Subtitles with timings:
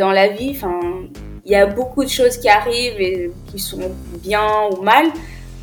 [0.00, 0.80] dans la vie, enfin,
[1.44, 5.04] il y a beaucoup de choses qui arrivent et qui sont bien ou mal,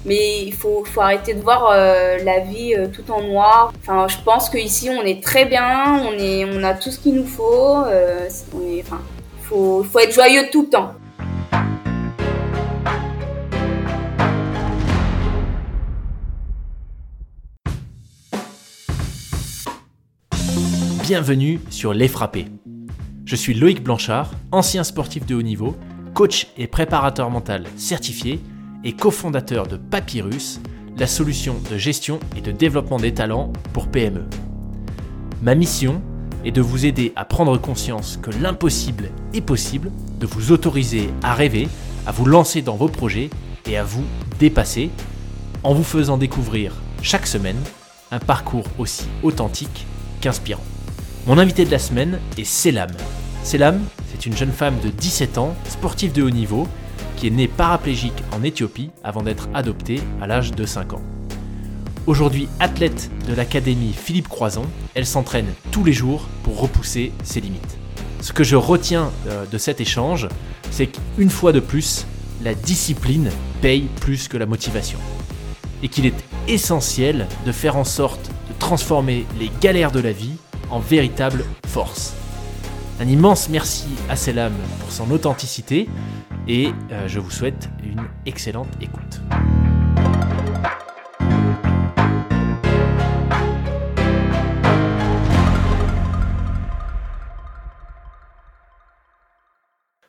[0.06, 3.74] mais il faut, arrêter de voir euh, la vie euh, tout en noir.
[3.80, 7.16] Enfin, je pense qu'ici on est très bien, on, est, on a tout ce qu'il
[7.16, 7.84] nous faut.
[7.88, 8.30] Euh,
[8.80, 9.02] enfin,
[9.42, 10.94] faut, faut être joyeux tout le temps.
[21.02, 22.46] Bienvenue sur Les Frappés.
[23.28, 25.76] Je suis Loïc Blanchard, ancien sportif de haut niveau,
[26.14, 28.40] coach et préparateur mental certifié
[28.86, 30.62] et cofondateur de Papyrus,
[30.98, 34.24] la solution de gestion et de développement des talents pour PME.
[35.42, 36.02] Ma mission
[36.46, 41.34] est de vous aider à prendre conscience que l'impossible est possible, de vous autoriser à
[41.34, 41.68] rêver,
[42.06, 43.30] à vous lancer dans vos projets
[43.66, 44.06] et à vous
[44.40, 44.90] dépasser
[45.64, 47.60] en vous faisant découvrir chaque semaine
[48.10, 49.86] un parcours aussi authentique
[50.22, 50.64] qu'inspirant.
[51.28, 52.88] Mon invité de la semaine est Selam.
[53.44, 53.80] Selam,
[54.12, 56.68] c'est une jeune femme de 17 ans, sportive de haut niveau,
[57.16, 61.02] qui est née paraplégique en Éthiopie avant d'être adoptée à l'âge de 5 ans.
[62.06, 64.64] Aujourd'hui athlète de l'académie Philippe Croison,
[64.96, 67.78] elle s'entraîne tous les jours pour repousser ses limites.
[68.22, 70.28] Ce que je retiens euh, de cet échange,
[70.72, 72.06] c'est qu'une fois de plus,
[72.44, 73.30] la discipline
[73.62, 75.00] paye plus que la motivation.
[75.84, 80.38] Et qu'il est essentiel de faire en sorte de transformer les galères de la vie
[80.70, 82.17] en véritable force.
[83.00, 85.88] Un immense merci à Selam pour son authenticité
[86.48, 89.22] et euh, je vous souhaite une excellente écoute.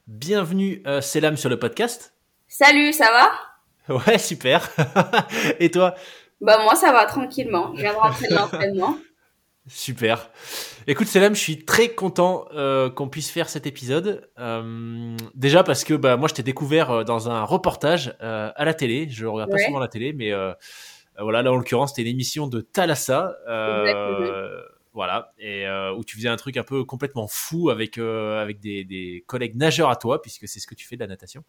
[0.06, 2.14] Bienvenue euh, Selam sur le podcast.
[2.46, 3.96] Salut, ça va?
[4.06, 4.66] Ouais, super.
[5.60, 5.94] et toi?
[6.40, 7.72] Bah moi ça va tranquillement.
[7.74, 8.96] Je viens de rentrer de l'entraînement.
[9.68, 10.30] Super.
[10.86, 14.28] Écoute Selam, je suis très content euh, qu'on puisse faire cet épisode.
[14.38, 18.64] Euh, déjà parce que bah, moi je t'ai découvert euh, dans un reportage euh, à
[18.64, 19.08] la télé.
[19.10, 20.52] Je regarde pas souvent la télé, mais euh,
[21.18, 23.36] voilà là en l'occurrence c'était une émission de Thalassa.
[24.98, 28.58] Voilà, et euh, où tu faisais un truc un peu complètement fou avec euh, avec
[28.58, 31.44] des, des, collègues nageurs à toi, puisque c'est ce que tu fais de la natation.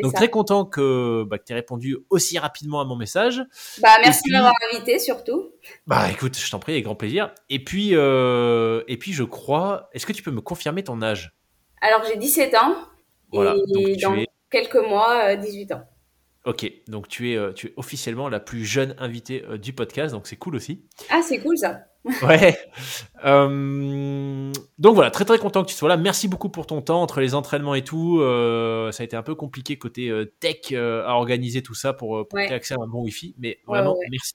[0.00, 0.18] Donc ça.
[0.18, 3.42] très content que, bah, que tu aies répondu aussi rapidement à mon message.
[3.82, 5.50] Bah merci puis, de m'avoir invité surtout.
[5.88, 7.34] Bah écoute, je t'en prie, avec grand plaisir.
[7.50, 11.34] Et puis euh, et puis je crois, est-ce que tu peux me confirmer ton âge?
[11.80, 12.76] Alors j'ai 17 ans.
[13.32, 14.28] Voilà, et dans es...
[14.52, 15.84] quelques mois, 18 ans.
[16.44, 20.36] Ok, donc tu es, tu es officiellement la plus jeune invitée du podcast, donc c'est
[20.36, 20.84] cool aussi.
[21.10, 21.86] Ah, c'est cool ça
[22.22, 22.58] ouais.
[23.24, 25.96] Euh, donc voilà, très très content que tu sois là.
[25.96, 28.20] Merci beaucoup pour ton temps entre les entraînements et tout.
[28.20, 32.28] Euh, ça a été un peu compliqué côté euh, tech à organiser tout ça pour,
[32.28, 32.52] pour ouais.
[32.52, 34.08] accès à un bon Wi-Fi, mais vraiment ouais, ouais.
[34.10, 34.34] merci.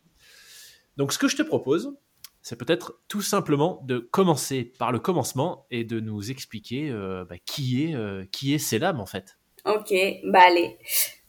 [0.98, 1.96] Donc ce que je te propose,
[2.42, 6.92] c'est peut-être tout simplement de commencer par le commencement et de nous expliquer
[7.30, 9.39] bah, qui est qui est en fait.
[9.66, 9.94] Ok,
[10.24, 10.78] bah allez.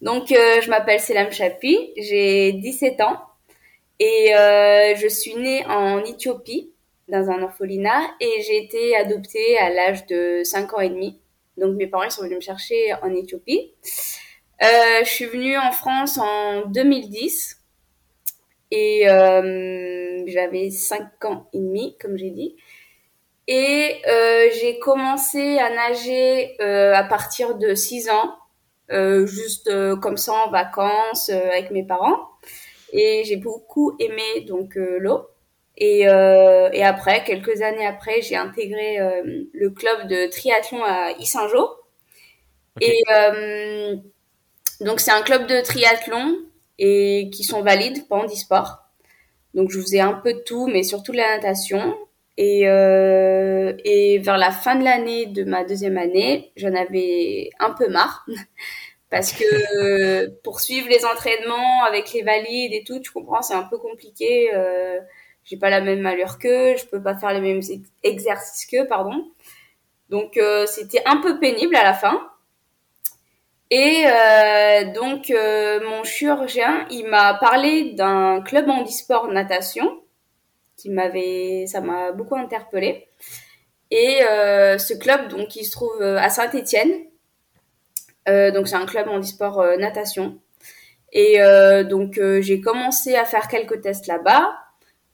[0.01, 3.19] Donc je m'appelle Selam Chapi, j'ai 17 ans.
[4.01, 6.73] Et euh, je suis née en Éthiopie,
[7.09, 11.21] dans un orphelinat, et j'ai été adoptée à l'âge de 5 ans et demi.
[11.59, 13.75] Donc mes parents sont venus me chercher en Éthiopie.
[14.63, 17.59] Euh, je suis venue en France en 2010
[18.71, 22.57] et euh, j'avais 5 ans et demi, comme j'ai dit.
[23.51, 28.37] Et euh, j'ai commencé à nager euh, à partir de 6 ans,
[28.93, 32.31] euh, juste comme ça en vacances avec mes parents
[32.93, 35.29] et j'ai beaucoup aimé donc euh, l'eau.
[35.77, 39.23] Et, euh, et après, quelques années après, j'ai intégré euh,
[39.53, 41.71] le club de triathlon à Issingeau.
[42.77, 42.87] Okay.
[42.87, 43.97] Et euh,
[44.81, 46.39] donc c'est un club de triathlon
[46.79, 48.79] et qui sont valides pas en e-sport.
[49.55, 51.97] Donc je faisais un peu de tout, mais surtout de la natation.
[52.43, 57.73] Et, euh, et vers la fin de l'année de ma deuxième année, j'en avais un
[57.73, 58.25] peu marre
[59.11, 63.65] parce que pour suivre les entraînements avec les valides et tout, tu comprends, c'est un
[63.65, 64.55] peu compliqué.
[64.55, 64.99] Euh,
[65.45, 67.61] j'ai pas la même allure qu'eux, je peux pas faire les mêmes
[68.03, 69.23] exercices qu'eux, pardon.
[70.09, 72.27] Donc euh, c'était un peu pénible à la fin.
[73.71, 80.01] Et euh, donc euh, mon chirurgien, il m'a parlé d'un club handisport natation
[80.81, 83.09] qui m'avait, ça m'a beaucoup interpellée.
[83.91, 86.91] Et euh, ce club, donc, il se trouve à Saint-Étienne,
[88.29, 90.39] euh, donc c'est un club en e-sport euh, natation.
[91.13, 94.49] Et euh, donc j'ai commencé à faire quelques tests là-bas.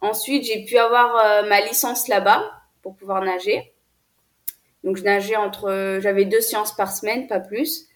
[0.02, 2.42] Ensuite j'ai pu avoir ma licence là-bas
[2.82, 3.72] pour pouvoir nager.
[4.84, 7.88] Donc je nageais entre, j'avais deux séances par semaine, pas plus.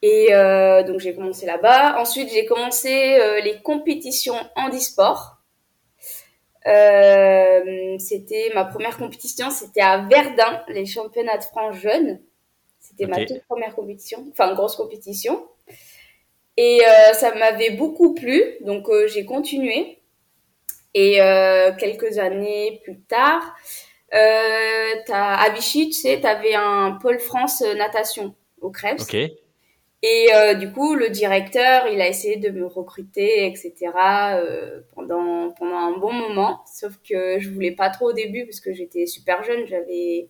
[0.00, 2.00] Et euh, donc j'ai commencé là-bas.
[2.00, 5.35] Ensuite j'ai commencé euh, les compétitions handisport.
[6.66, 12.20] Euh, c'était ma première compétition, c'était à Verdun, les championnats de France jeunes.
[12.80, 15.46] C'était ma toute première compétition, enfin grosse compétition.
[16.56, 19.98] Et euh, ça m'avait beaucoup plu, donc euh, j'ai continué.
[20.94, 23.54] Et euh, quelques années plus tard,
[24.14, 29.02] euh, à Vichy, tu sais, tu avais un pôle France natation au Krebs.
[29.02, 29.16] Ok.
[30.08, 33.74] Et euh, du coup, le directeur, il a essayé de me recruter, etc.
[34.34, 36.62] Euh, pendant pendant un bon moment.
[36.72, 40.28] Sauf que je voulais pas trop au début parce que j'étais super jeune, j'avais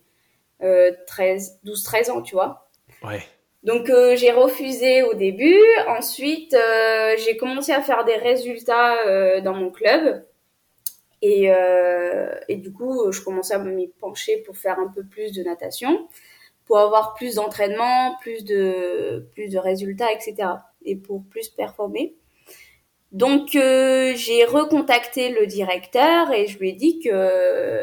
[0.63, 2.69] euh, 13, 12, 13 ans, tu vois.
[3.03, 3.21] Ouais.
[3.63, 5.61] Donc j'ai refusé au début.
[5.87, 6.55] Ensuite,
[7.17, 10.25] j'ai commencé à faire des résultats dans mon club.
[11.21, 11.51] Et,
[12.47, 16.07] et du coup, je commençais à m'y pencher pour faire un peu plus de natation,
[16.67, 20.49] pour avoir plus d'entraînement, plus de, plus de résultats, etc.
[20.85, 22.15] Et pour plus performer.
[23.11, 27.81] Donc euh, j'ai recontacté le directeur et je lui ai dit que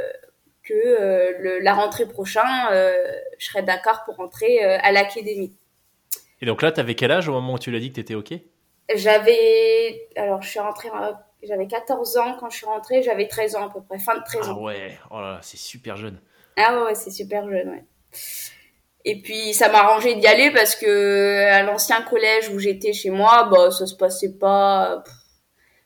[0.62, 2.42] que euh, le, la rentrée prochaine,
[2.72, 2.94] euh,
[3.38, 5.54] je serais d'accord pour rentrer à l'académie.
[6.40, 8.00] Et donc là, tu avais quel âge au moment où tu l'as dit que tu
[8.00, 8.32] étais OK?
[8.94, 13.56] J'avais alors je suis rentrée en- j'avais 14 ans quand je suis rentrée, j'avais 13
[13.56, 14.62] ans à peu près, fin de 13 Ah ans.
[14.62, 16.20] ouais, oh là là, c'est super jeune.
[16.56, 17.84] Ah ouais, c'est super jeune, ouais.
[19.04, 23.10] Et puis ça m'a arrangé d'y aller parce que à l'ancien collège où j'étais chez
[23.10, 25.14] moi, bah ça se passait pas pff,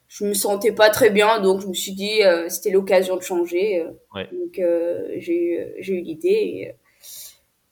[0.07, 3.21] je me sentais pas très bien donc je me suis dit euh, c'était l'occasion de
[3.21, 3.79] changer.
[3.81, 3.91] euh.
[4.15, 4.27] Ouais.
[4.31, 6.29] Donc euh, j'ai eu j'ai eu l'idée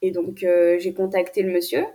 [0.02, 1.86] et, et donc euh, j'ai contacté le monsieur.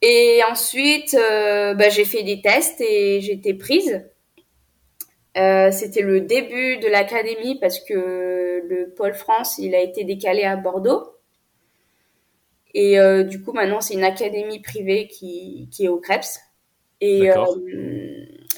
[0.00, 4.06] Et ensuite euh, bah, j'ai fait des tests et été prise.
[5.36, 10.44] Euh, c'était le début de l'académie parce que le pôle France il a été décalé
[10.44, 11.17] à Bordeaux.
[12.80, 16.38] Et euh, du coup, maintenant, c'est une académie privée qui, qui est au Krebs.
[17.00, 17.44] Et, euh,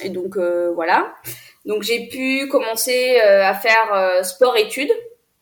[0.03, 1.15] et donc, euh, voilà.
[1.65, 4.91] Donc, j'ai pu commencer à faire sport-études,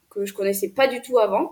[0.10, 1.50] que je connaissais pas du tout avant.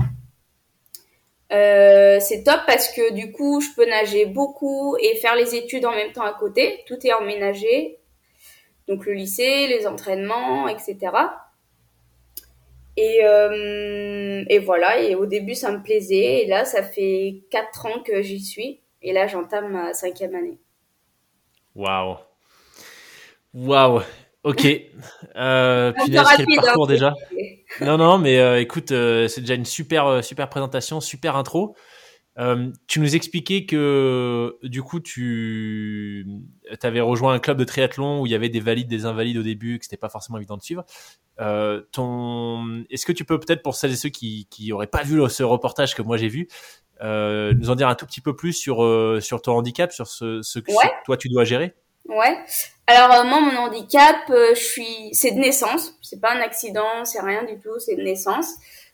[1.52, 5.92] C'est top parce que du coup, je peux nager beaucoup et faire les études en
[5.92, 6.86] même temps à côté.
[6.88, 7.98] Tout est emménagé.
[8.88, 10.96] Donc, le lycée, les entraînements, etc.
[13.00, 17.86] Et, euh, et voilà, et au début ça me plaisait, et là ça fait quatre
[17.86, 20.58] ans que j'y suis, et là j'entame ma cinquième année.
[21.76, 22.18] Waouh.
[23.54, 24.02] Waouh.
[24.44, 24.66] Ok.
[25.36, 27.14] Euh, punaise, quel rapide, hein, parcours c'est- déjà?
[27.82, 31.76] Non, non, mais euh, écoute, euh, c'est déjà une super, super présentation, super intro.
[32.40, 36.26] Euh, tu nous expliquais que du coup, tu
[36.84, 39.44] avais rejoint un club de triathlon où il y avait des valides, des invalides au
[39.44, 40.86] début, que c'était pas forcément évident de suivre.
[41.40, 42.84] Euh, ton...
[42.90, 45.44] Est-ce que tu peux peut-être, pour celles et ceux qui qui auraient pas vu ce
[45.44, 46.48] reportage que moi j'ai vu,
[47.02, 50.08] euh, nous en dire un tout petit peu plus sur euh, sur ton handicap, sur
[50.08, 50.92] ce, ce que Ouais.
[51.06, 51.74] toi tu dois gérer?
[52.06, 52.38] Ouais.
[52.88, 57.04] Alors euh, moi mon handicap, euh, je suis, c'est de naissance, c'est pas un accident,
[57.04, 58.48] c'est rien du tout, c'est de naissance.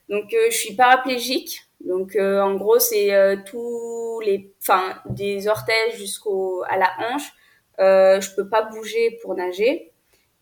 [0.09, 1.61] Donc euh, je suis paraplégique.
[1.83, 7.31] Donc euh, en gros c'est euh, tous les, enfin des orteils jusqu'au à la hanche.
[7.79, 9.91] Euh, je peux pas bouger pour nager,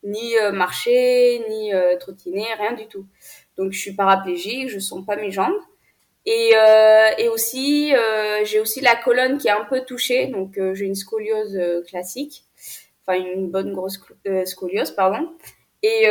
[0.02, 3.06] ni euh, marcher, ni trottiner, rien du tout.
[3.56, 5.54] Donc je suis paraplégique, je sens pas mes jambes.
[6.24, 10.56] Et, euh, et aussi, euh, j'ai aussi la colonne qui est un peu touchée, donc
[10.56, 12.44] euh, j'ai une scoliose classique,
[13.04, 14.00] enfin une bonne grosse
[14.44, 15.32] scoliose, pardon.
[15.82, 16.06] Et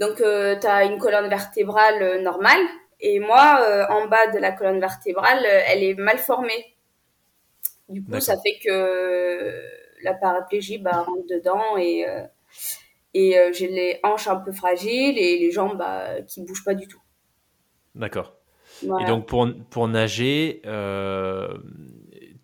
[0.00, 2.62] donc, tu as une colonne vertébrale normale,
[3.00, 6.76] et moi, euh, en bas de la colonne vertébrale, euh, elle est mal formée.
[7.88, 9.62] Du coup, ça fait que
[10.02, 12.22] la paraplégie bah, rentre dedans, et, euh,
[13.14, 16.74] et euh, j'ai les hanches un peu fragiles, et les jambes bah, qui bougent pas
[16.74, 17.00] du tout.
[17.94, 18.34] D'accord.
[18.82, 19.04] Voilà.
[19.06, 21.48] Et donc pour, pour nager, euh,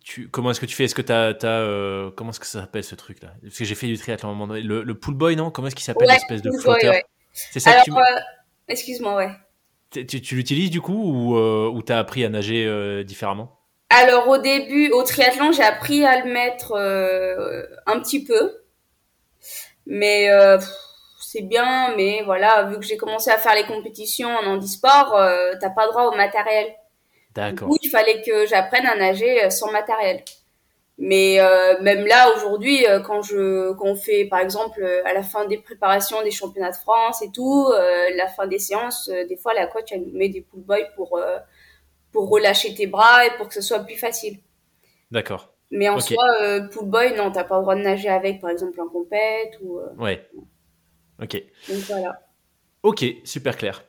[0.03, 0.85] tu, comment est-ce que tu fais?
[0.85, 3.65] Est-ce que tu as, euh, comment est-ce que ça s'appelle ce truc là Parce que
[3.65, 4.61] j'ai fait du triathlon à un moment donné.
[4.61, 5.51] Le, le pool boy, non?
[5.51, 6.91] Comment est-ce qu'il s'appelle Ouais, l'espèce de flotteur?
[6.91, 7.03] ouais.
[7.33, 8.19] C'est ça Alors, que tu, euh,
[8.67, 9.31] excuse-moi, ouais.
[10.01, 13.59] Tu, l'utilises du coup ou, euh, ou t'as appris à nager euh, différemment?
[13.89, 18.63] Alors au début, au triathlon, j'ai appris à le mettre euh, un petit peu,
[19.85, 20.57] mais euh,
[21.19, 21.93] c'est bien.
[21.95, 25.15] Mais voilà, vu que j'ai commencé à faire les compétitions en handisport,
[25.59, 26.67] t'as pas droit au matériel.
[26.67, 26.73] Du
[27.35, 27.67] D'accord.
[27.67, 30.23] coup, il fallait que j'apprenne à nager sans matériel.
[31.05, 35.13] Mais euh, même là, aujourd'hui, euh, quand je quand on fait, par exemple, euh, à
[35.13, 39.09] la fin des préparations des championnats de France et tout, euh, la fin des séances,
[39.09, 41.19] euh, des fois, la coach, elle met des pull boys pour,
[42.13, 44.37] pour relâcher tes bras et pour que ce soit plus facile.
[45.11, 45.53] D'accord.
[45.71, 46.03] Mais en Ok.
[46.03, 46.23] soi,
[46.71, 49.81] pull boy, non, t'as pas le droit de nager avec, par exemple, en compète ou...
[49.97, 50.25] Ouais.
[51.21, 51.35] Ok.
[51.67, 52.21] donc voilà.
[52.81, 53.83] Ok, super clair.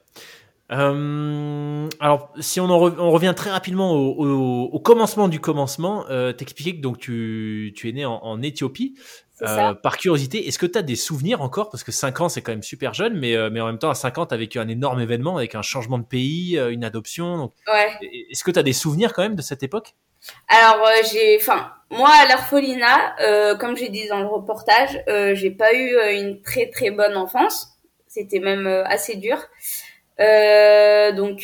[0.73, 5.41] Euh, alors, si on, en re- on revient très rapidement au, au- au commencement du
[5.41, 8.95] commencement, euh, t'expliquais que donc tu, tu es né en, en Éthiopie.
[9.43, 11.69] Euh, par curiosité, est-ce que tu as des souvenirs encore?
[11.69, 13.91] Parce que 5 ans, c'est quand même super jeune, mais, euh, mais en même temps,
[13.91, 16.71] à 5 ans, tu as vécu un énorme événement avec un changement de pays, euh,
[16.73, 17.37] une adoption.
[17.37, 17.53] Donc...
[17.67, 17.91] Ouais.
[18.31, 19.95] Est-ce que tu as des souvenirs quand même de cette époque?
[20.49, 24.99] Alors, j'ai, enfin, moi, à l'orphelinat, comme j'ai dit dans le reportage,
[25.35, 27.71] j'ai pas eu une très très bonne enfance.
[28.07, 29.37] C'était même assez dur.
[30.19, 31.41] Donc,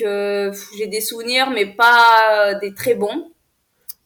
[0.76, 3.30] j'ai des souvenirs, mais pas des très bons.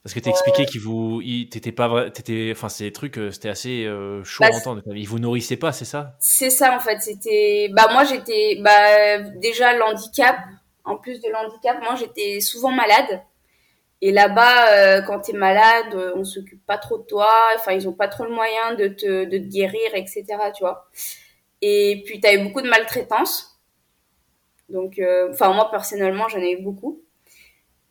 [0.04, 4.22] Parce que t'expliquais qu'il vous, t'étais pas, t'étais, enfin, ces trucs, euh, c'était assez euh,
[4.22, 4.82] chaud bah, à entendre.
[4.94, 6.14] Ils vous nourrissaient pas, c'est ça?
[6.20, 7.00] C'est ça en fait.
[7.00, 10.36] C'était, bah moi j'étais, bah déjà l'handicap.
[10.84, 13.22] En plus de l'handicap, moi j'étais souvent malade.
[14.02, 17.30] Et là-bas, euh, quand t'es malade, on s'occupe pas trop de toi.
[17.56, 20.26] Enfin, ils ont pas trop le moyen de te, de te guérir, etc.
[20.54, 20.86] Tu vois.
[21.62, 23.53] Et puis t'avais beaucoup de maltraitance.
[24.74, 25.00] Donc,
[25.30, 27.04] enfin moi personnellement, j'en ai eu beaucoup.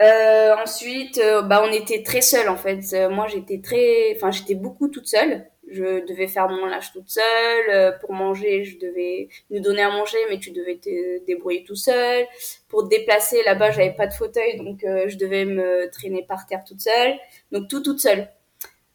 [0.02, 2.82] Euh, ensuite, euh, bah, on était très seuls en fait.
[2.94, 5.46] Euh, moi, j'étais très, enfin, j'étais beaucoup toute seule.
[5.70, 7.98] Je devais faire mon linge toute seule.
[8.02, 12.25] pour manger, je devais nous donner à manger, mais tu devais te débrouiller tout seul.
[12.68, 16.63] Pour te déplacer, là-bas, j'avais pas de fauteuil, donc je devais me traîner par terre
[16.68, 17.16] toute seule.
[17.52, 18.28] Donc tout toute seule.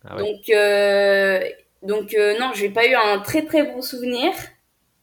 [0.04, 0.50] Ah donc
[1.83, 4.33] donc non, j'ai pas eu un très très bon souvenir.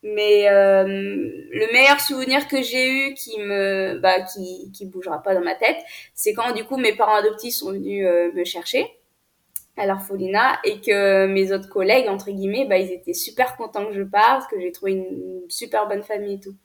[0.08, 5.34] Mais euh, le meilleur souvenir que j'ai eu qui me bah qui qui bougera pas
[5.34, 5.78] dans ma tête,
[6.14, 8.86] c'est quand du coup mes parents adoptifs sont venus euh, me chercher
[9.78, 13.94] à l'orphelinat et que mes autres collègues entre guillemets bah ils étaient super contents que
[13.94, 16.56] je parte, que j'ai trouvé une, super bonne famille et tout.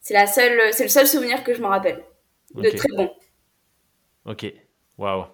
[0.00, 2.02] C'est la seule c'est le seul souvenir que je me rappelle
[2.56, 3.08] de très bon.
[4.24, 4.52] OK.
[4.98, 5.26] Waouh.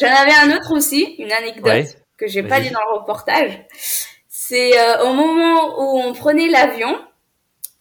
[0.00, 3.66] J'en avais un autre aussi, une anecdote que j'ai pas dit dans le reportage
[4.48, 7.00] c'est euh, au moment où on prenait l'avion,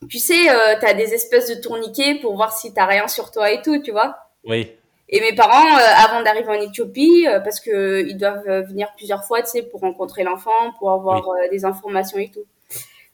[0.10, 3.32] tu sais, euh, tu as des espèces de tourniquets pour voir si t'as rien sur
[3.32, 4.18] toi et tout, tu vois.
[4.46, 4.72] Oui.
[5.10, 9.42] Et mes parents, euh, avant d'arriver en Éthiopie, parce que ils doivent venir plusieurs fois,
[9.44, 12.46] tu sais, pour rencontrer l'enfant, pour avoir des informations et tout.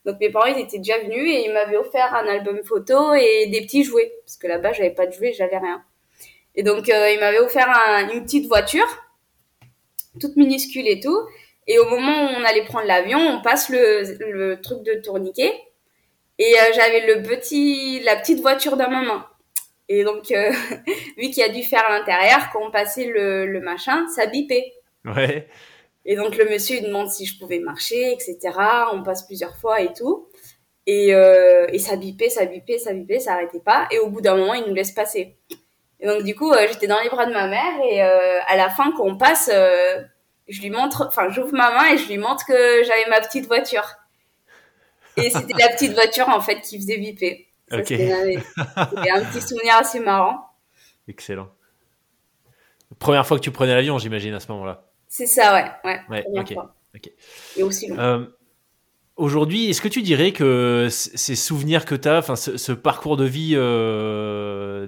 [0.05, 3.47] Donc mes parents, ils étaient déjà venus et ils m'avaient offert un album photo et
[3.47, 5.83] des petits jouets, parce que là-bas, j'avais pas de jouets, j'avais rien.
[6.55, 7.67] Et donc ils m'avaient offert
[8.13, 8.87] une petite voiture,
[10.19, 11.19] toute minuscule et tout.
[11.71, 15.53] Et au moment où on allait prendre l'avion, on passe le, le truc de tourniquet.
[16.37, 19.25] Et euh, j'avais le petit, la petite voiture dans ma main.
[19.87, 20.51] Et donc, euh,
[21.17, 24.73] vu qu'il a dû faire à l'intérieur, quand on passait le, le machin, ça bipait.
[25.05, 25.47] Ouais.
[26.03, 28.37] Et donc, le monsieur, il demande si je pouvais marcher, etc.
[28.91, 30.27] On passe plusieurs fois et tout.
[30.87, 33.87] Et, euh, et ça bipait, ça bipait, ça bipait, ça arrêtait pas.
[33.91, 35.37] Et au bout d'un moment, il nous laisse passer.
[36.01, 37.79] Et donc, du coup, euh, j'étais dans les bras de ma mère.
[37.89, 39.49] Et à la fin, quand on passe,
[40.51, 43.47] je lui montre, enfin, j'ouvre ma main et je lui montre que j'avais ma petite
[43.47, 43.85] voiture.
[45.17, 47.47] Et c'était la petite voiture, en fait, qui faisait viper.
[47.69, 50.51] C'était un petit souvenir assez marrant.
[51.07, 51.49] Excellent.
[52.99, 54.85] Première fois que tu prenais l'avion, j'imagine, à ce moment-là.
[55.07, 55.99] C'est ça, ouais.
[56.09, 57.11] ouais, ok.
[57.55, 57.99] Et aussi long.
[57.99, 58.25] Euh,
[59.15, 63.25] aujourd'hui, est-ce que tu dirais que ces souvenirs que tu as, enfin, ce, parcours de
[63.25, 64.87] vie euh,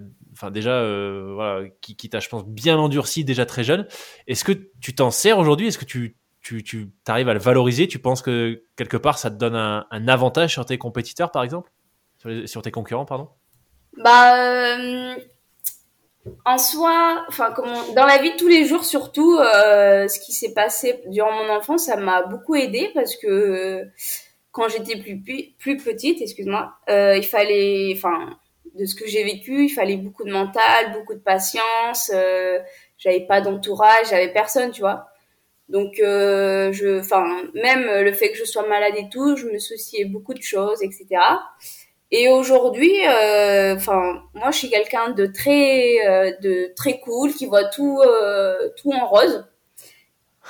[0.52, 3.88] déjà, euh, voilà, qui, t'a, je pense, bien endurci déjà très jeune.
[4.28, 5.68] Est-ce que tu t'en sers aujourd'hui?
[5.68, 7.88] Est-ce que tu, tu, tu arrives à le valoriser?
[7.88, 11.72] Tu penses que quelque part, ça te donne un, avantage sur tes compétiteurs, par exemple?
[12.46, 13.30] Sur, tes concurrents, pardon?
[13.98, 15.16] Bah, euh,
[16.46, 17.54] en soi, enfin,
[17.96, 21.50] dans la vie de tous les jours, surtout, euh, ce qui s'est passé durant mon
[21.54, 23.84] enfance, ça m'a beaucoup aidé parce que
[24.52, 25.22] quand j'étais plus,
[25.60, 28.38] plus petite, excuse-moi, il fallait, enfin,
[28.74, 32.12] de ce que j'ai vécu, il fallait beaucoup de mental, beaucoup de patience.
[32.14, 32.60] Euh,
[32.98, 35.08] j'avais pas d'entourage, j'avais personne, tu vois.
[35.70, 39.60] Donc, euh, je, enfin, même le fait que je sois malade et tout, je me
[39.60, 41.20] souciais beaucoup de choses, etc.
[42.16, 47.48] Et aujourd'hui, euh, enfin, moi, je suis quelqu'un de très, euh, de très cool, qui
[47.48, 49.48] voit tout, euh, tout en rose.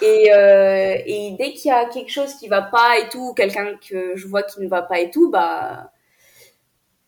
[0.01, 4.13] Et, et dès qu'il y a quelque chose qui va pas et tout, quelqu'un que
[4.17, 5.92] je vois qui ne va pas et tout, bah,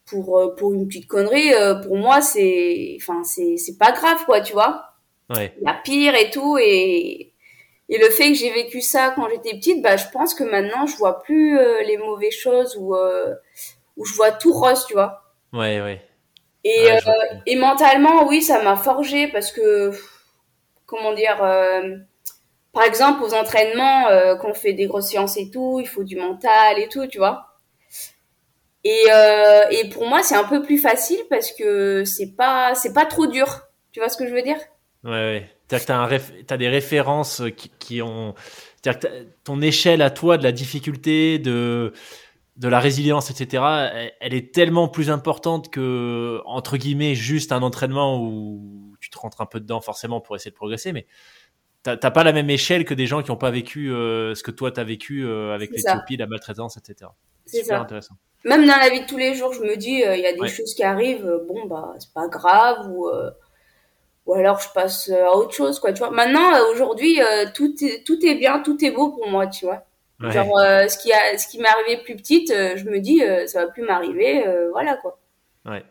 [0.05, 4.23] pour euh, pour une petite connerie euh, pour moi c'est enfin c'est c'est pas grave
[4.25, 4.91] quoi tu vois.
[5.35, 5.55] Ouais.
[5.61, 7.33] la pire et tout et
[7.89, 10.85] et le fait que j'ai vécu ça quand j'étais petite bah je pense que maintenant
[10.85, 12.95] je vois plus euh, les mauvaises choses ou
[13.97, 15.23] où je vois tout rose tu vois.
[15.51, 16.01] Ouais ouais.
[16.63, 16.89] Et
[17.47, 19.91] et mentalement oui ça m'a forgé parce que
[20.85, 21.37] comment dire
[22.71, 24.05] par exemple aux entraînements
[24.39, 27.17] quand on fait des grosses séances et tout il faut du mental et tout tu
[27.17, 27.54] vois
[28.85, 32.93] et, euh, et pour moi, c'est un peu plus facile parce que c'est pas, c'est
[32.93, 33.61] pas trop dur.
[33.91, 34.59] Tu vois ce que je veux dire?
[35.03, 35.49] Ouais, ouais.
[35.67, 38.35] C'est-à-dire que tu as, des références qui, qui ont.
[38.75, 39.07] C'est-à-dire que
[39.43, 41.93] ton échelle à toi de la difficulté, de,
[42.57, 43.63] de la résilience, etc.,
[44.19, 49.41] elle, est tellement plus importante que, entre guillemets, juste un entraînement où tu te rentres
[49.41, 50.93] un peu dedans forcément pour essayer de progresser.
[50.93, 51.07] Mais
[51.81, 54.71] t'as pas la même échelle que des gens qui n'ont pas vécu ce que toi
[54.71, 57.09] t'as vécu avec l'Éthiopie, la maltraitance, etc.
[57.45, 58.15] C'est super intéressant.
[58.45, 60.47] Même dans la vie de tous les jours, je me dis, il y a des
[60.47, 63.09] choses qui arrivent, bon bah c'est pas grave ou
[64.25, 67.19] ou alors je passe à autre chose quoi tu vois maintenant aujourd'hui
[67.53, 69.85] tout est, tout est bien tout est beau pour moi tu vois
[70.21, 73.21] Genre, euh, ce qui a, ce qui m'est arrivé plus petite, euh, je me dis,
[73.21, 75.19] euh, ça va plus m'arriver, voilà quoi.
[75.65, 75.83] Ouais.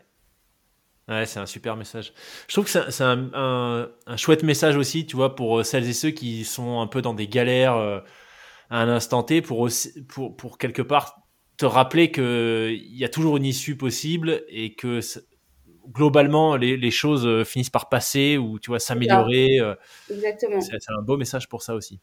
[1.07, 2.13] Ouais, c'est un super message.
[2.47, 5.93] Je trouve que c'est un, un, un, chouette message aussi, tu vois, pour celles et
[5.93, 8.01] ceux qui sont un peu dans des galères à
[8.81, 11.24] un instant T, pour, aussi, pour, pour quelque part
[11.57, 14.99] te rappeler qu'il y a toujours une issue possible et que
[15.87, 19.59] globalement, les, les, choses finissent par passer ou, tu vois, s'améliorer.
[20.09, 20.61] Exactement.
[20.61, 21.99] C'est un beau message pour ça aussi.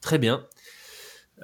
[0.00, 0.46] Très bien.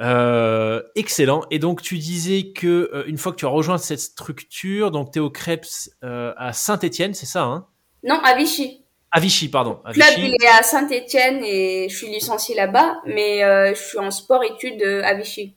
[0.01, 1.43] Euh, excellent.
[1.51, 5.13] Et donc tu disais que euh, une fois que tu as rejoint cette structure, donc
[5.13, 7.67] tu es au Krebs euh, à Saint-Étienne, c'est ça hein?
[8.03, 8.85] Non, à Vichy.
[9.13, 9.81] À Vichy, pardon.
[9.87, 13.41] Le club il est à Saint-Étienne et je suis licenciée là-bas, mais
[13.73, 15.55] je suis en sport-études à Vichy.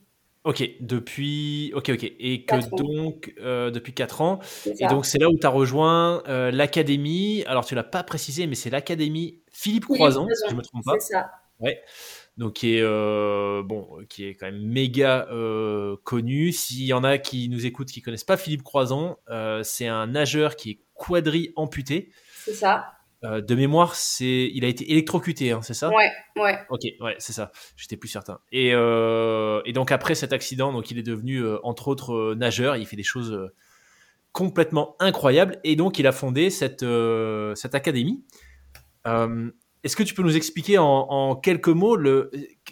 [0.48, 5.36] Ok, depuis ok ok et que donc depuis 4 ans et donc c'est là où
[5.38, 7.44] tu as rejoint l'académie.
[7.46, 10.94] Alors tu l'as pas précisé, mais c'est l'académie Philippe, Croison, si je me trompe pas.
[10.98, 11.30] C'est ça.
[11.60, 11.82] Ouais
[12.38, 16.52] donc qui est euh, bon, qui est quand même méga euh, connu.
[16.52, 20.06] S'il y en a qui nous écoutent qui connaissent pas Philippe Croison, euh, c'est un
[20.06, 22.12] nageur qui est quadri amputé.
[22.44, 22.92] C'est ça.
[23.22, 25.90] De mémoire, c'est, il a été électrocuté, hein, c'est ça?
[25.90, 26.58] Ouais, ouais.
[26.70, 27.50] Ok, ouais, c'est ça.
[27.76, 28.38] J'étais plus certain.
[28.52, 32.76] Et, et donc après cet accident, donc il est devenu entre autres nageur.
[32.76, 33.50] Il fait des choses
[34.32, 36.84] complètement incroyables et donc il a fondé cette
[37.56, 38.22] cette académie.
[39.84, 42.30] Est-ce que tu peux nous expliquer en, quelques mots le,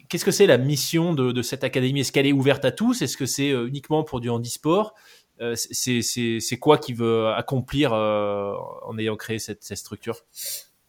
[0.09, 2.01] qu'est-ce que c'est la mission de, cette académie?
[2.01, 3.01] Est-ce qu'elle est ouverte à tous?
[3.03, 4.95] Est-ce que c'est euh, uniquement pour du handisport?
[4.95, 8.53] euh, c'est, quoi qui veut accomplir euh,
[8.87, 10.25] en ayant créé cette, structure?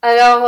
[0.02, 0.48] Alors,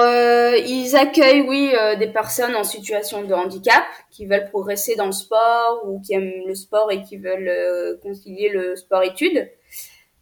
[0.68, 5.82] ils accueillent, oui, des personnes en situation de handicap qui veulent progresser dans le sport
[5.86, 9.50] ou qui aiment le sport et qui veulent concilier le sport-études.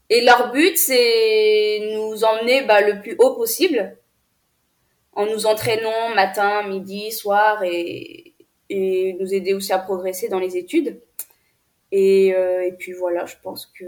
[0.10, 3.98] Et leur but, c'est nous emmener bah, le plus haut possible
[5.18, 8.36] en nous entraînant matin, midi, soir et,
[8.70, 11.02] et nous aider aussi à progresser dans les études.
[11.92, 13.86] Et, euh, et puis voilà, je pense que.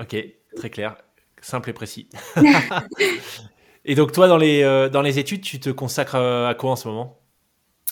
[0.00, 0.16] Ok,
[0.56, 0.96] très clair,
[1.40, 2.08] simple et précis.
[3.84, 6.70] et donc toi, dans les, euh, dans les études, tu te consacres euh, à quoi
[6.70, 7.18] en ce moment?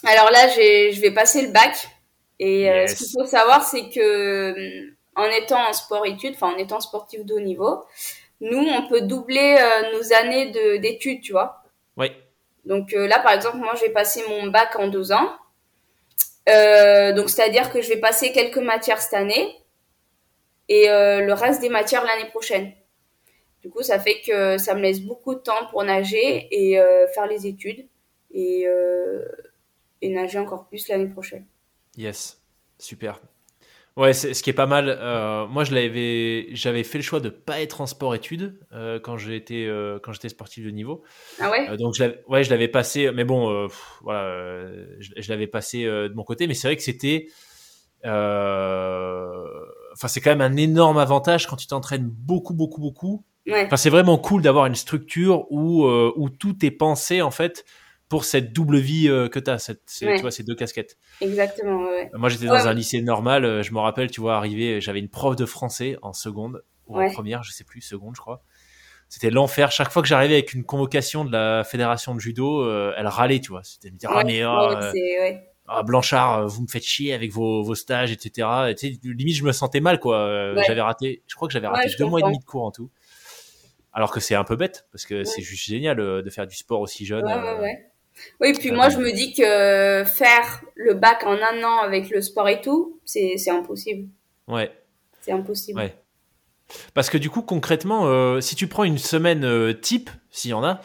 [0.05, 1.89] Alors là, je vais passer le bac.
[2.39, 7.25] Et ce qu'il faut savoir, c'est que en étant en sport-études, enfin en étant sportif
[7.25, 7.85] de haut niveau,
[8.41, 9.57] nous, on peut doubler
[9.93, 11.63] nos années d'études, tu vois?
[11.97, 12.11] Oui.
[12.65, 15.37] Donc euh, là, par exemple, moi, j'ai passé mon bac en deux ans.
[16.49, 19.59] Euh, donc, c'est-à-dire que je vais passer quelques matières cette année
[20.69, 22.73] et euh, le reste des matières l'année prochaine.
[23.63, 26.81] Du coup, ça fait que ça me laisse beaucoup de temps pour nager et
[27.15, 27.87] faire les études
[28.33, 28.67] et,
[30.01, 31.47] et nager encore plus l'année prochaine.
[31.97, 32.43] Yes,
[32.77, 33.21] super.
[33.97, 34.87] Ouais, ce qui est pas mal.
[34.89, 39.19] Euh, moi, je l'avais, j'avais fait le choix de pas être en sport-études euh, quand
[39.19, 41.03] j'étais euh, quand j'étais sportif de niveau.
[41.39, 41.77] Ah ouais?
[41.77, 43.69] donc je l'avais, ouais, je l'avais passé, mais bon,
[44.01, 44.67] voilà,
[44.99, 46.47] je, l'avais passé de mon côté.
[46.47, 47.27] Mais c'est vrai que c'était,
[48.03, 53.25] enfin, c'est quand même un énorme avantage quand tu t'entraînes beaucoup, beaucoup, beaucoup.
[53.47, 53.67] Ouais.
[53.67, 57.67] Enfin, c'est vraiment cool d'avoir une structure où où tout est pensé en fait
[58.13, 60.99] pour cette double vie euh, que tu as, cette, tu vois, ces deux casquettes.
[61.23, 62.11] Exactement, ouais.
[62.13, 65.09] Moi, j'étais dans un lycée normal, euh, je me rappelle, tu vois, arrivé, j'avais une
[65.09, 68.43] prof de français en seconde, ou en première, je sais plus, seconde, je crois.
[69.09, 69.73] C'était l'enfer.
[69.73, 73.41] Chaque fois que j'arrivais avec une convocation de la fédération de judo, euh, elle râlait,
[73.41, 73.63] tu vois.
[73.65, 78.13] C'était me dire, ah, mais, ah, Blanchard, vous me faites chier avec vos, vos stages,
[78.13, 78.47] etc.
[78.69, 80.55] Et, tu sais, limite, je me sentais mal, quoi.
[80.67, 82.91] J'avais raté, je crois que j'avais raté deux mois et demi de cours en tout.
[83.95, 86.81] Alors que c'est un peu bête, parce que c'est juste génial de faire du sport
[86.81, 87.25] aussi jeune.
[87.25, 87.92] Ouais, ouais,
[88.41, 92.21] oui, puis moi, je me dis que faire le bac en un an avec le
[92.21, 94.09] sport et tout, c'est impossible.
[94.49, 94.71] Ouais.
[95.21, 95.79] C'est impossible.
[95.79, 95.95] Ouais.
[96.95, 100.55] Parce que du coup, concrètement, euh, si tu prends une semaine euh, type, s'il y
[100.55, 100.81] en a,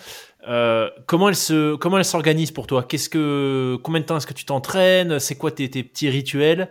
[0.47, 2.83] euh, comment elle se, comment elle s'organise pour toi?
[2.83, 5.19] Qu'est-ce que, combien de temps est-ce que tu t'entraînes?
[5.19, 6.69] C'est quoi tes, tes, petits rituels?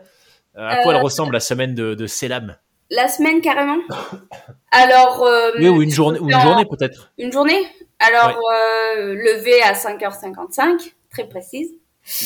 [0.54, 2.56] À quoi elle ressemble la semaine de, de Selam?
[2.90, 3.78] La semaine carrément.
[4.70, 5.26] Alors.
[5.58, 7.12] oui, ou une journée, ou une journée peut-être.
[7.18, 7.66] Une journée?
[7.98, 11.72] Alors, euh, lever à 5h55, très précise.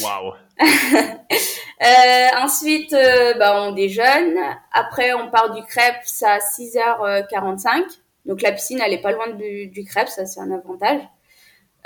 [0.02, 0.34] Waouh.
[0.60, 4.36] euh, ensuite, euh, bah, on déjeune.
[4.72, 7.84] Après, on part du crêpe à 6h45.
[8.26, 11.00] Donc, la piscine, elle est pas loin du, du crêpe, ça c'est un avantage.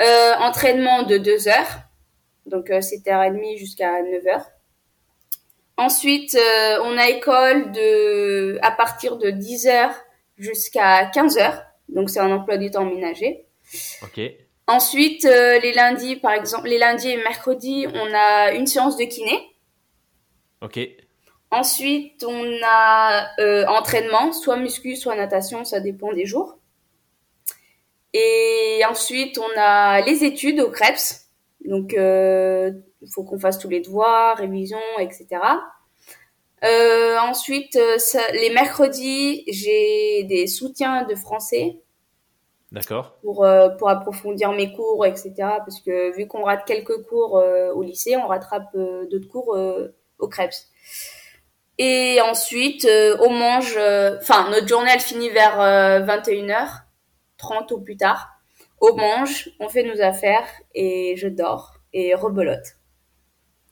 [0.00, 1.82] Euh, entraînement de 2 heures.
[2.46, 4.44] Donc, 7h30 jusqu'à 9h.
[5.76, 6.36] Ensuite,
[6.82, 9.90] on a école de, à partir de 10h
[10.38, 11.62] jusqu'à 15h.
[11.88, 13.43] Donc, c'est un emploi du temps ménager.
[14.02, 14.20] Ok.
[14.66, 19.04] Ensuite, euh, les lundis, par exemple, les lundis et mercredis, on a une séance de
[19.04, 19.38] kiné.
[20.62, 20.80] Ok.
[21.50, 26.58] Ensuite, on a euh, entraînement, soit muscu, soit natation, ça dépend des jours.
[28.14, 31.26] Et ensuite, on a les études au CREPS.
[31.66, 32.70] Donc, euh,
[33.02, 35.26] il faut qu'on fasse tous les devoirs, révision, etc.
[37.22, 41.76] Ensuite, ça- les mercredis, j'ai des soutiens de français
[42.74, 43.16] D'accord.
[43.22, 45.32] pour, euh, pour approfondir mes cours, etc.
[45.36, 49.56] Parce que vu qu'on rate quelques cours euh, au lycée, on rattrape euh, d'autres cours
[50.18, 50.70] au CREPS.
[51.78, 52.86] Et ensuite,
[53.20, 53.78] on mange...
[54.20, 55.58] Enfin, notre journée, elle finit vers
[56.04, 58.30] 21h30 au plus tard.
[58.80, 62.76] On mange, on fait nos affaires et je dors et rebelote.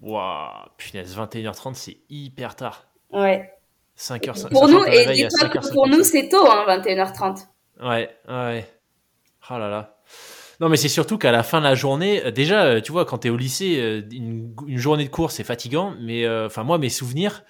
[0.01, 2.87] Waouh, punaise, 21h30, c'est hyper tard.
[3.13, 3.53] Ouais.
[3.97, 5.29] 5h, Pour nous, et
[5.73, 7.47] pour nous, c'est tôt, hein, 21h30.
[7.81, 8.65] Ouais, ouais.
[9.51, 9.97] Oh là là.
[10.61, 13.05] Non, mais c'est surtout qu'à la fin de la journée, euh, déjà, euh, tu vois,
[13.05, 15.95] quand t'es au lycée, euh, une, une journée de cours, c'est fatigant.
[16.01, 17.43] Mais euh, enfin, moi, mes souvenirs,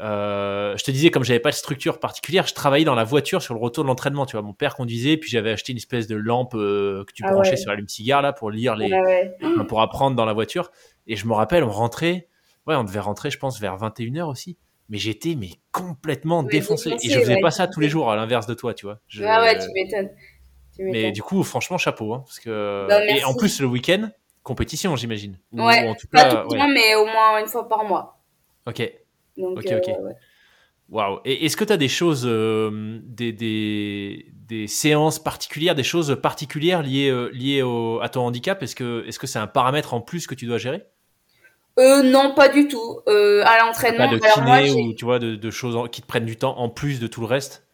[0.00, 3.40] euh, je te disais, comme j'avais pas de structure particulière, je travaillais dans la voiture
[3.42, 4.26] sur le retour de l'entraînement.
[4.26, 7.22] Tu vois, mon père conduisait, puis j'avais acheté une espèce de lampe euh, que tu
[7.26, 7.56] Ah branchais ouais.
[7.56, 9.32] sur l'allume-cigare là pour lire les, ouais.
[9.68, 10.70] pour apprendre dans la voiture.
[11.06, 12.28] Et je me rappelle, on rentrait,
[12.66, 14.58] ouais, on devait rentrer, je pense, vers 21h aussi.
[14.88, 16.90] Mais j'étais mais complètement Oui, défoncé.
[16.90, 18.84] défoncé, Et je faisais ouais, pas ça tous les jours, à l'inverse de toi, tu
[18.84, 18.98] vois.
[19.06, 20.10] Je- Ah ouais, tu m'étonnes.
[20.78, 22.14] Mais du coup, franchement, chapeau.
[22.14, 22.86] Hein, parce que...
[22.88, 24.10] Bah, et en plus, le week-end,
[24.42, 25.38] compétition, j'imagine.
[25.52, 26.58] Ou Ouais, en tout Pas cas, tout le ouais.
[26.58, 28.20] temps, mais au moins une fois par mois.
[28.66, 28.92] Ok.
[29.36, 29.86] Donc, Ok, euh, ok.
[30.04, 30.14] ouais.
[30.90, 31.20] Waouh.
[31.24, 36.18] Et est-ce que tu as des choses, euh, des, des, des séances particulières, des choses
[36.20, 38.62] particulières liées, euh, liées au, à ton handicap?
[38.62, 40.84] Est-ce que c'est un paramètre en plus que tu dois gérer?
[41.78, 43.00] Euh, non, pas du tout.
[43.06, 46.02] À l'entraînement, Pas de alors moi, kiné ou tu vois de, de choses en- qui
[46.02, 47.66] te prennent du temps en plus de tout le reste?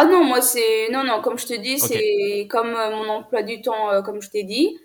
[0.00, 3.42] Ah non, moi c'est non non comme je te dis c'est comme euh, mon emploi
[3.42, 4.78] du temps euh, comme je t'ai dit.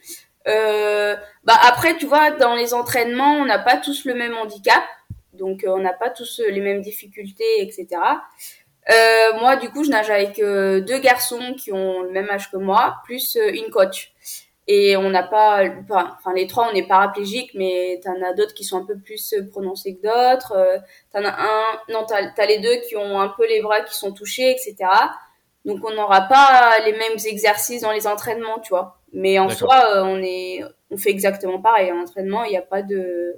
[0.47, 4.82] Euh, bah après tu vois dans les entraînements on n'a pas tous le même handicap
[5.34, 7.88] donc euh, on n'a pas tous les mêmes difficultés etc.
[8.89, 12.58] Euh, moi du coup je nage avec deux garçons qui ont le même âge que
[12.58, 14.12] moi plus une coach
[14.67, 18.63] et on n'a pas enfin les trois on est paraplégiques mais t'en as d'autres qui
[18.63, 20.54] sont un peu plus prononcés que d'autres.
[20.56, 20.78] Euh,
[21.12, 23.95] T'en as un, non, t'as as les deux qui ont un peu les bras qui
[23.95, 24.76] sont touchés, etc.
[25.65, 28.99] Donc on n'aura pas les mêmes exercices dans les entraînements, tu vois.
[29.13, 31.91] Mais en soi, euh, on est, on fait exactement pareil.
[31.91, 33.36] En entraînement, il n'y a pas de,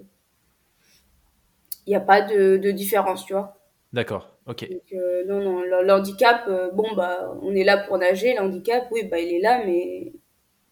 [1.86, 3.58] il n'y a pas de, de différence, tu vois.
[3.94, 4.30] D'accord.
[4.48, 4.68] Ok.
[4.70, 8.34] Donc euh, non, non, le- l'handicap, euh, bon bah, on est là pour nager.
[8.36, 10.14] L'handicap, oui, bah il est là, mais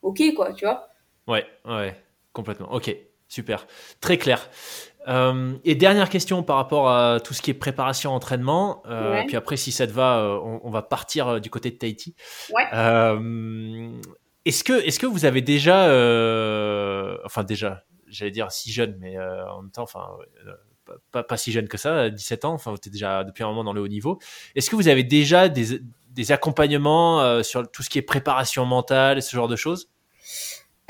[0.03, 0.87] ok quoi, tu vois.
[1.27, 1.45] Ouais.
[1.65, 1.95] Ouais.
[2.33, 2.71] Complètement.
[2.73, 2.95] Ok.
[3.27, 3.65] Super.
[3.99, 4.47] Très clair.
[5.07, 8.83] Euh, et dernière question par rapport à tout ce qui est préparation entraînement.
[8.85, 9.25] Euh, Ouais.
[9.25, 11.75] Puis après, si ça te va, euh, on, on va partir euh, du côté de
[11.77, 12.15] Tahiti.
[12.53, 12.63] Ouais.
[12.73, 13.91] Euh,
[14.45, 15.85] est-ce que, est-ce que vous avez déjà,
[17.25, 20.05] enfin déjà, j'allais dire si jeune, mais en même temps, enfin,
[20.85, 22.53] pas, pas, pas si jeune que ça, 17 ans.
[22.53, 24.19] Enfin, tu es déjà depuis un moment dans le haut niveau.
[24.55, 29.21] Est-ce que vous avez déjà des, des accompagnements sur tout ce qui est préparation mentale,
[29.21, 29.89] ce genre de choses?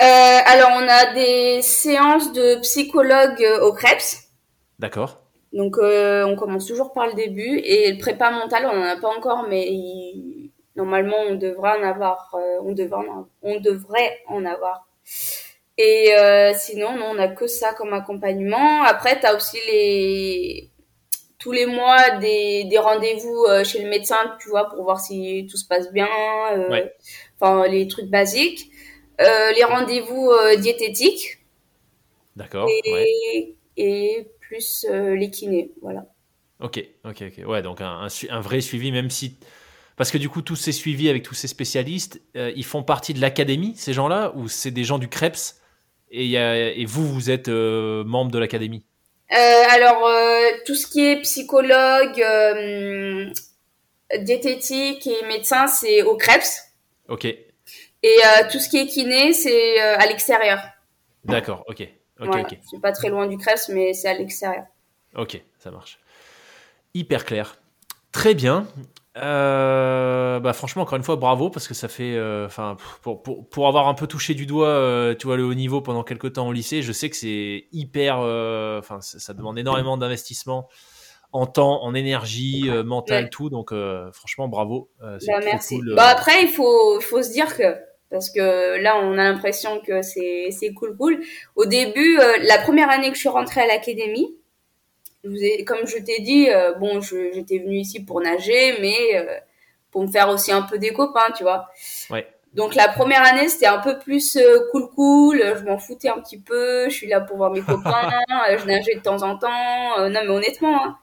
[0.02, 4.24] Euh, alors on a des séances de psychologue au CREPS.
[4.78, 5.20] D'accord.
[5.52, 8.96] Donc euh, on commence toujours par le début et le prépa mental on en a
[8.96, 14.18] pas encore mais il- normalement on devrait en avoir euh, on devrait en, on devrait
[14.26, 14.86] en avoir.
[15.78, 16.10] Et
[16.56, 18.82] sinon non, on a que ça comme accompagnement.
[18.84, 20.70] Après tu as aussi les
[21.38, 25.56] tous les mois des, des rendez-vous chez le médecin, tu vois, pour voir si tout
[25.56, 26.08] se passe bien,
[26.70, 26.92] Ouais.
[27.40, 28.70] enfin les trucs basiques.
[29.20, 31.38] Euh, les rendez-vous euh, diététiques
[32.36, 32.68] D'accord.
[32.68, 33.54] et, Ouais.
[33.76, 36.06] et plus euh, les kinés, voilà.
[36.60, 37.46] Ok, ok, ok.
[37.48, 39.36] Ouais, donc un, un, su- un vrai suivi, même si.
[39.96, 43.14] Parce que du coup, tous ces suivis avec tous ces spécialistes, euh, ils font partie
[43.14, 45.60] de l'académie, ces gens-là, ou c'est des gens du CREPS
[46.10, 48.84] et, il y a- et vous, vous êtes euh, membre de l'académie?
[49.32, 50.08] Euh, alors,
[50.66, 52.22] tout ce qui est psychologue,
[54.20, 56.62] diététique et médecin, c'est au CREPS.
[57.08, 57.26] Ok,
[58.04, 60.58] Et euh, tout ce qui est kiné, c'est euh, à l'extérieur.
[61.24, 61.88] d'accord, ok,
[62.20, 62.48] ok, Voilà.
[62.70, 64.64] C'est pas très loin du CREPS, mais c'est à l'extérieur.
[65.16, 65.98] Ok, ça marche.
[66.92, 67.56] Hyper clair.
[68.12, 68.66] Très bien.
[69.16, 73.48] Euh, bah franchement, encore une fois, bravo parce que ça fait, euh, enfin, pour, pour,
[73.48, 76.34] pour avoir un peu touché du doigt, euh, tu vois, le haut niveau pendant quelques
[76.34, 80.68] temps au lycée, je sais que c'est hyper, enfin, ça, ça demande énormément d'investissement
[81.32, 83.30] en temps, en énergie, mentale, Ouais.
[83.30, 83.48] tout.
[83.48, 83.72] Donc,
[84.12, 84.90] franchement, bravo.
[85.00, 85.76] Bah, merci.
[85.78, 85.94] cool.
[85.96, 87.76] Bah, après, il faut, il faut se dire que,
[88.14, 91.20] parce que là, on a l'impression que c'est, c'est cool, cool.
[91.56, 94.36] Au début, euh, la première année que je suis rentrée à l'académie,
[95.24, 99.16] je vous ai, comme je t'ai dit, euh, bon, j'étais venue ici pour nager, mais
[99.16, 99.36] euh,
[99.90, 101.66] pour me faire aussi un peu des copains, tu vois.
[102.08, 102.24] Ouais.
[102.52, 104.38] Donc la première année, c'était un peu plus
[104.70, 108.10] cool cool, je m'en foutais un petit peu, je suis là pour voir mes copains,
[108.56, 110.84] je nageais de temps en temps, non mais honnêtement.
[110.84, 110.98] Hein.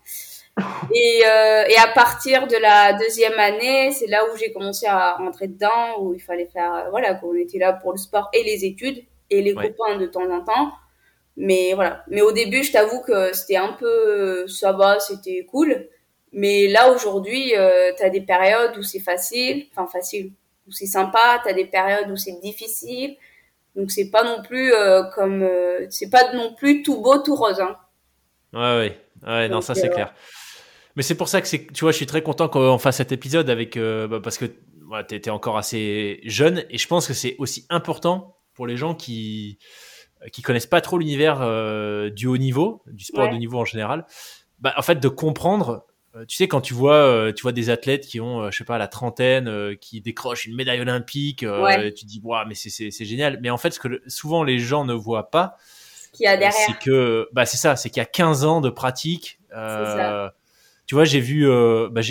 [0.93, 5.47] Et, et à partir de la deuxième année, c'est là où j'ai commencé à rentrer
[5.47, 9.01] dedans, où il fallait faire, voilà, qu'on était là pour le sport et les études
[9.29, 10.73] et les copains de temps en temps.
[11.37, 12.03] Mais voilà.
[12.09, 15.87] Mais au début, je t'avoue que c'était un peu, ça va, c'était cool.
[16.33, 20.31] Mais là aujourd'hui, euh, tu as des périodes où c'est facile, enfin facile,
[20.67, 23.15] où c'est sympa, tu as des périodes où c'est difficile.
[23.75, 27.35] Donc c'est pas non plus euh, comme euh, c'est pas non plus tout beau tout
[27.35, 27.77] rose hein.
[28.53, 28.99] Ouais ouais.
[29.25, 30.13] Ouais, non ça c'est euh, clair.
[30.95, 33.11] Mais c'est pour ça que c'est tu vois, je suis très content qu'on fasse cet
[33.11, 34.45] épisode avec bah, parce que
[34.87, 38.77] voilà, tu étais encore assez jeune et je pense que c'est aussi important pour les
[38.77, 39.57] gens qui
[40.31, 41.39] qui connaissent pas trop l'univers
[42.11, 44.05] du haut niveau, du sport de haut niveau en général.
[44.59, 47.69] Bah, en fait de comprendre euh, tu sais quand tu vois euh, tu vois des
[47.69, 51.45] athlètes qui ont euh, je sais pas la trentaine qui décrochent une médaille olympique
[51.95, 53.39] tu dis waouh mais c'est c'est génial.
[53.41, 55.55] Mais en fait ce que souvent les gens ne voient pas
[56.51, 59.39] c'est que bah c'est ça c'est qu'il y a 15 ans de pratique
[60.91, 61.47] tu vois j'ai vu
[61.89, 62.01] bah,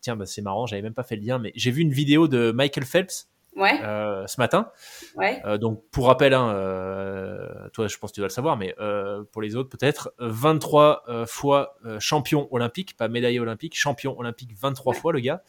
[0.00, 2.26] tiens bah, c'est marrant j'avais même pas fait le lien mais j'ai vu une vidéo
[2.26, 3.80] de Michael Phelps ouais.
[3.82, 4.70] euh, ce matin.
[5.16, 5.42] Ouais.
[5.44, 8.74] Euh, donc pour rappel, hein, euh, toi je pense que tu dois le savoir, mais
[8.80, 14.18] euh, pour les autres peut-être, 23 euh, fois euh, champion olympique, pas médaillé olympique, champion
[14.18, 15.42] olympique 23 fois le gars.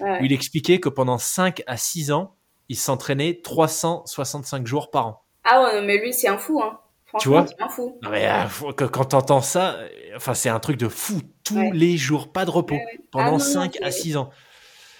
[0.00, 0.18] Ouais.
[0.22, 2.36] Il expliquait que pendant 5 à 6 ans,
[2.68, 5.22] il s'entraînait 365 jours par an.
[5.44, 6.78] Ah ouais, mais lui c'est un fou, hein.
[7.20, 7.46] Tu vois.
[8.02, 8.28] Non, mais,
[8.76, 9.78] quand t'entends ça,
[10.14, 11.20] enfin c'est un truc de fou.
[11.42, 11.70] Tous ouais.
[11.72, 12.76] les jours, pas de repos,
[13.10, 14.30] pendant ah, non, 5 non, à 6 ans.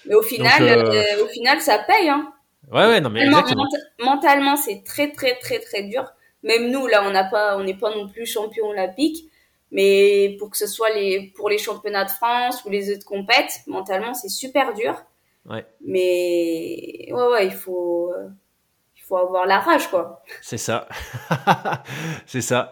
[0.06, 1.24] Mais au final, Donc, euh...
[1.24, 2.08] au final, ça paye.
[2.08, 2.32] Hein.
[2.72, 3.66] Ouais, ouais, non, mais exactement.
[3.98, 6.10] Mentalement, c'est très, très, très, très dur.
[6.42, 9.30] Même nous, là, on n'a pas, on n'est pas non plus champion olympique.
[9.70, 13.60] Mais pour que ce soit les, pour les championnats de France ou les autres compètes,
[13.66, 15.04] mentalement, c'est super dur.
[15.44, 15.66] Ouais.
[15.82, 18.14] Mais, ouais, ouais, il faut,
[19.08, 20.22] faut avoir la rage, quoi.
[20.42, 20.86] C'est ça.
[22.26, 22.70] c'est ça.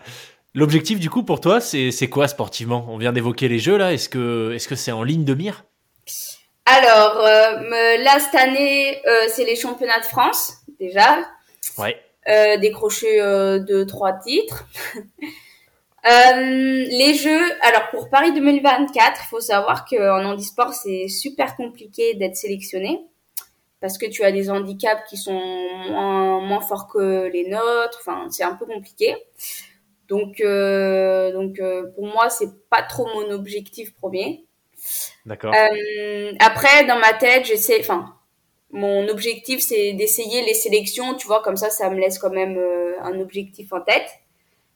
[0.55, 2.87] L'objectif, du coup, pour toi, c'est, c'est quoi sportivement?
[2.89, 3.93] On vient d'évoquer les jeux, là.
[3.93, 5.65] Est-ce que, est-ce que c'est en ligne de mire?
[6.67, 11.19] Alors, euh, là, cette année, euh, c'est les championnats de France, déjà.
[11.79, 12.01] Ouais.
[12.29, 14.67] Euh, décroché euh, deux, trois titres.
[16.09, 22.37] Les jeux, alors pour Paris 2024, il faut savoir qu'en handisport, c'est super compliqué d'être
[22.37, 23.01] sélectionné
[23.87, 25.41] parce que tu as des handicaps qui sont
[25.89, 27.99] moins, moins forts que les nôtres.
[28.01, 29.15] Enfin, c'est un peu compliqué.
[30.09, 31.61] Donc, euh, donc
[31.95, 34.45] pour moi, c'est pas trop mon objectif premier.
[35.25, 35.55] D'accord.
[35.55, 38.15] Euh, après, dans ma tête, j'essaie, enfin,
[38.71, 42.57] mon objectif, c'est d'essayer les sélections, tu vois, comme ça, ça me laisse quand même
[42.59, 44.09] euh, un objectif en tête.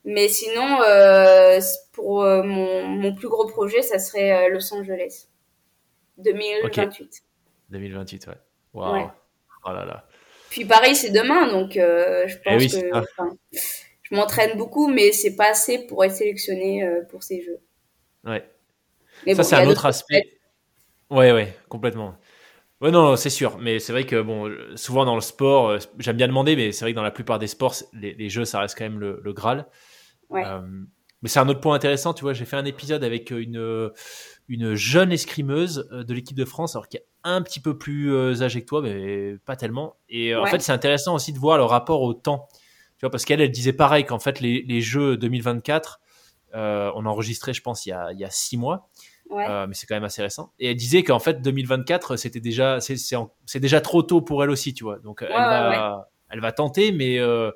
[0.05, 1.61] Mais sinon, euh,
[1.93, 5.29] pour euh, mon, mon, plus gros projet, ça serait euh, Los Angeles.
[6.19, 6.85] 2028.
[6.85, 7.09] Okay.
[7.71, 8.35] 2028, ouais.
[8.73, 8.95] Waouh.
[8.95, 9.07] Ouais.
[9.67, 10.07] Oh là là.
[10.51, 13.59] Puis Paris, c'est demain, donc je pense eh oui, que
[14.03, 17.59] je m'entraîne beaucoup, mais c'est pas assez pour être sélectionné pour ces jeux.
[18.25, 18.45] Ouais.
[19.27, 20.23] Mais ça, bon, c'est un autre aspect.
[21.11, 22.15] Ouais, ouais, complètement.
[22.81, 23.59] Ouais, non, c'est sûr.
[23.59, 26.85] Mais c'est vrai que, bon, souvent dans le sport, euh, j'aime bien demander, mais c'est
[26.85, 29.21] vrai que dans la plupart des sports, les, les jeux, ça reste quand même le,
[29.23, 29.67] le Graal.
[30.31, 30.45] Ouais.
[30.47, 30.61] Euh,
[31.21, 32.33] mais c'est un autre point intéressant, tu vois.
[32.33, 33.91] J'ai fait un épisode avec une,
[34.49, 38.43] une jeune escrimeuse euh, de l'équipe de France, alors qui est un petit peu plus
[38.43, 39.97] âgée que toi, mais pas tellement.
[40.09, 40.41] Et ouais.
[40.41, 42.49] en fait, c'est intéressant aussi de voir le rapport au temps.
[42.99, 46.01] Tu vois, parce qu'elle, elle disait pareil qu'en fait, les, les jeux 2024,
[46.55, 48.89] euh, on a enregistré, je pense, il y a, il y a six mois.
[49.31, 49.47] Ouais.
[49.49, 50.53] Euh, mais c'est quand même assez récent.
[50.59, 54.51] Et elle disait qu'en fait 2024 c'était déjà c'est c'est déjà trop tôt pour elle
[54.51, 54.99] aussi, tu vois.
[54.99, 57.53] Donc ouais, elle va elle va tenter, mais euh,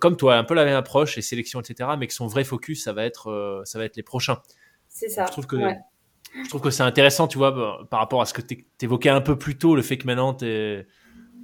[0.00, 1.90] comme toi, un peu la même approche, les sélections, etc.
[1.98, 4.38] Mais que son vrai focus ça va être euh, ça va être les prochains.
[4.88, 5.26] C'est ça.
[5.26, 5.56] Je trouve que
[6.44, 9.08] je trouve que c'est intéressant, tu vois, bah, par rapport à ce que tu évoquais
[9.08, 10.86] un peu plus tôt, le fait que maintenant tu es,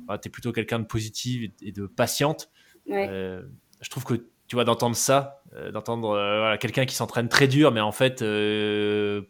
[0.07, 2.51] bah, es, plutôt quelqu'un de positif et de patiente.
[2.91, 3.43] Euh,
[3.81, 4.15] je trouve que
[4.49, 7.93] tu vois d'entendre ça euh, d'entendre euh, voilà, quelqu'un qui s'entraîne très dur mais en
[7.93, 8.19] fait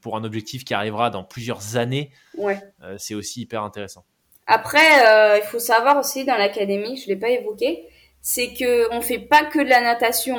[0.01, 2.59] pour un objectif qui arrivera dans plusieurs années ouais.
[2.96, 4.05] C'est aussi hyper intéressant
[4.46, 7.87] après il faut savoir aussi dans l'académie je l'ai pas évoqué
[8.20, 10.38] c'est que on fait pas que de la natation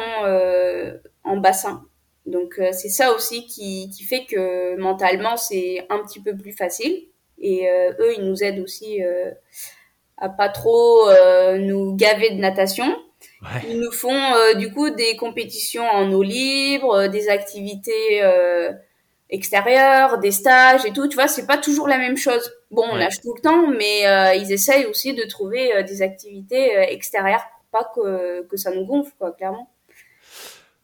[1.24, 1.86] en bassin
[2.26, 7.06] donc c'est ça aussi qui, qui fait que mentalement c'est un petit peu plus facile
[7.40, 7.68] et
[8.00, 9.00] eux ils nous aident aussi
[10.18, 11.10] à pas trop
[11.58, 12.86] nous gaver de natation
[13.42, 13.62] Ouais.
[13.70, 18.72] Ils nous font euh, du coup des compétitions en eau libre, euh, des activités euh,
[19.30, 21.08] extérieures, des stages et tout.
[21.08, 22.52] Tu vois, c'est pas toujours la même chose.
[22.72, 23.00] Bon, on Ouais.
[23.00, 26.82] nage tout le temps, mais euh, ils essayent aussi de trouver euh, des activités euh,
[26.84, 29.70] extérieures pour pas que, que ça nous gonfle, quoi, clairement.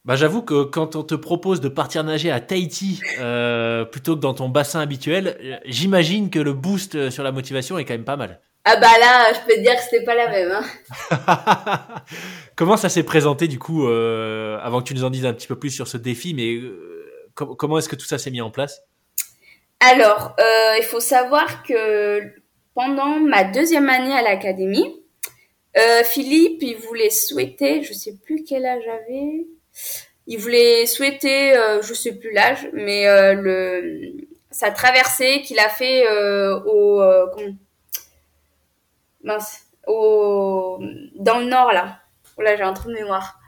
[0.06, 4.22] Bah, j'avoue que quand on te propose de partir nager à Tahiti euh, plutôt que
[4.22, 8.06] dans ton bassin habituel, euh, j'imagine que le boost sur la motivation est quand même
[8.06, 8.40] pas mal.
[8.66, 10.52] Ah bah là, je peux te dire que c'était pas la même.
[10.52, 11.86] Hein.
[12.56, 15.48] comment ça s'est présenté du coup, euh, avant que tu nous en dises un petit
[15.48, 18.52] peu plus sur ce défi, mais euh, comment est-ce que tout ça s'est mis en
[18.52, 18.82] place?
[19.80, 22.22] Alors, euh, il faut savoir que
[22.76, 25.04] pendant ma deuxième année à l'académie,
[26.04, 29.48] Philippe, il voulait souhaiter, je sais plus quel âge j'avais,
[30.28, 36.06] il voulait souhaiter, je sais plus l'âge, mais le sa traversée qu'il a fait
[36.66, 37.02] au
[39.24, 40.80] mince, au,
[41.16, 42.00] dans le nord, là.
[42.38, 43.40] Oh là, j'ai un trou de mémoire.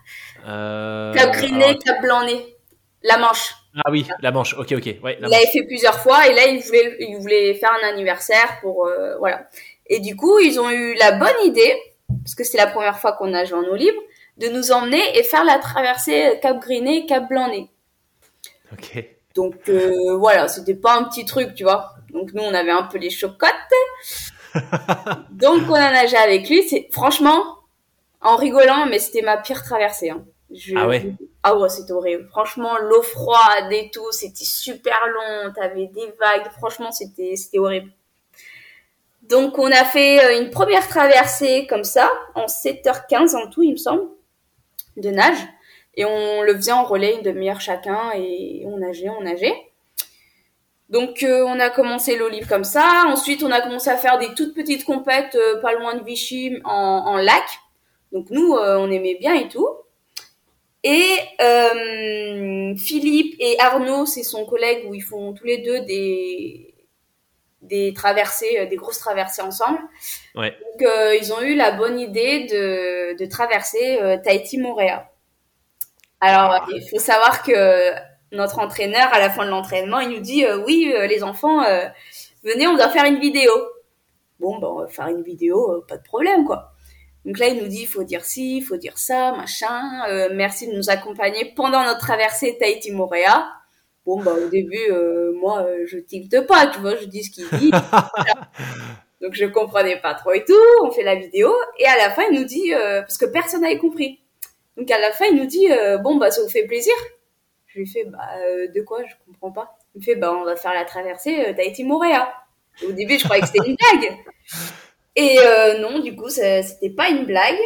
[0.47, 1.13] Euh...
[1.13, 2.57] Cap Griné, Cap Blanc-Nez.
[3.03, 3.55] La Manche.
[3.83, 4.53] Ah oui, la Manche.
[4.55, 4.95] Ok, ok.
[5.01, 8.59] Ouais, il l'avait fait plusieurs fois et là, il voulait, il voulait faire un anniversaire
[8.61, 9.47] pour, euh, voilà.
[9.87, 11.75] Et du coup, ils ont eu la bonne idée,
[12.23, 14.01] parce que c'est la première fois qu'on a joué en eau libre,
[14.41, 17.69] de nous emmener et faire la traversée Cap Griné, Cap Blanc-Nez.
[18.73, 19.05] Ok.
[19.35, 21.93] Donc euh, voilà, c'était pas un petit truc, tu vois.
[22.11, 23.51] Donc nous, on avait un peu les chocottes.
[25.31, 26.63] Donc on a nagé avec lui.
[26.67, 27.59] C'est franchement
[28.19, 30.09] en rigolant, mais c'était ma pire traversée.
[30.09, 30.25] Hein.
[30.75, 31.13] Ah ouais?
[31.43, 32.27] Ah ouais, c'était horrible.
[32.29, 35.53] Franchement, l'eau froide et tout, c'était super long.
[35.53, 36.51] T'avais des vagues.
[36.57, 37.91] Franchement, c'était c'était horrible.
[39.21, 43.71] Donc on a fait euh, une première traversée comme ça en 7h15 en tout, il
[43.73, 44.09] me semble,
[45.01, 45.37] de nage.
[45.95, 49.55] Et on le faisait en relais une demi-heure chacun et on nageait, on nageait.
[50.89, 53.03] Donc euh, on a commencé l'olive comme ça.
[53.07, 56.59] Ensuite on a commencé à faire des toutes petites compètes euh, pas loin de Vichy
[56.65, 57.43] en, lac.
[58.11, 59.67] Donc nous euh, on aimait bien et tout.
[60.83, 61.17] Et
[62.77, 66.73] Philippe et Arnaud, c'est son collègue où ils font tous les deux des
[67.61, 69.79] des traversées, des grosses traversées ensemble.
[70.35, 70.51] Ouais.
[70.51, 70.89] Donc
[71.21, 75.09] ils ont eu la bonne idée de, de traverser Tahiti Moréa.
[76.19, 77.93] Alors il faut savoir que
[78.31, 81.63] notre entraîneur, à la fin de l'entraînement, il nous dit euh, oui, euh, les enfants,
[81.63, 81.85] euh,
[82.43, 83.51] venez, on doit faire une vidéo.
[84.39, 86.71] Bon, ben, on va faire une vidéo, pas de problème, quoi.
[87.25, 89.83] Donc là, il nous dit, il faut dire ci, il faut dire ça, machin.
[90.33, 93.47] merci de nous accompagner pendant notre traversée Tahiti-Moréa.
[94.07, 94.91] Bon, bah, au début,
[95.39, 97.71] moi, je tilte pas, tu vois, je dis ce qu'il dit.
[99.21, 100.53] Donc, je comprenais pas trop et tout.
[100.83, 101.53] On fait la vidéo.
[101.77, 104.19] Et à la fin, il nous dit, parce que personne n'avait compris.
[104.77, 105.67] Donc, à la fin, il nous dit,
[106.03, 106.93] bon, bah, ça vous fait plaisir
[107.73, 109.03] je lui fais, bah, euh, de quoi?
[109.05, 109.77] Je comprends pas.
[109.95, 112.33] Il me fait, bah, on va faire la traversée euh, Tahiti Moréa.
[112.85, 114.17] Au début, je croyais que c'était une blague.
[115.15, 117.59] Et euh, non, du coup, c'était pas une blague.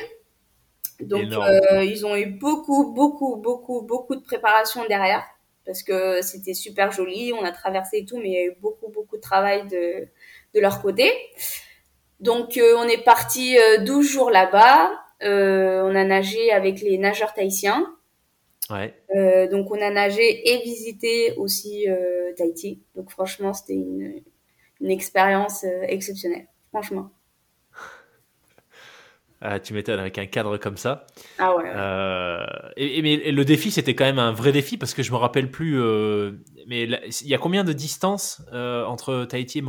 [1.00, 5.24] Donc, euh, ils ont eu beaucoup, beaucoup, beaucoup, beaucoup de préparation derrière.
[5.66, 8.56] Parce que c'était super joli, on a traversé et tout, mais il y a eu
[8.62, 10.08] beaucoup, beaucoup de travail de,
[10.56, 11.12] de leur côté.
[12.20, 14.92] Donc, euh, on est parti 12 jours là-bas.
[15.22, 17.96] on a nagé avec les nageurs tahitiens.
[18.70, 18.96] Ouais.
[19.16, 22.82] Euh, donc on a nagé et visité aussi euh, Tahiti.
[22.96, 24.22] Donc franchement, c'était une,
[24.82, 26.48] une expérience euh, exceptionnelle.
[26.70, 27.12] Franchement.
[29.42, 31.06] Ah, tu m'étonnes avec un cadre comme ça.
[31.38, 31.66] Ah ouais.
[31.68, 32.46] Euh,
[32.78, 35.52] et, mais le défi, c'était quand même un vrai défi parce que je me rappelle
[35.52, 35.80] plus.
[35.80, 36.32] Euh,
[36.68, 39.62] mais il y a combien de distance euh, entre Tahiti et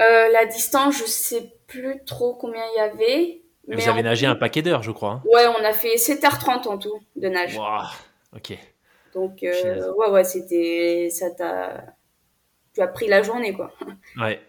[0.00, 3.40] Montréal La distance, je sais plus trop combien il y avait.
[3.66, 5.10] Mais vous avez nagé un paquet d'heures, je crois.
[5.10, 5.22] Hein.
[5.32, 7.56] Ouais, on a fait 7h30 en tout de nage.
[7.56, 7.86] Wow.
[8.36, 8.58] Ok.
[9.14, 11.08] Donc, euh, ouais, ouais, c'était.
[11.10, 11.84] Ça t'a.
[12.74, 13.72] Tu as pris la journée, quoi.
[14.20, 14.40] Ouais.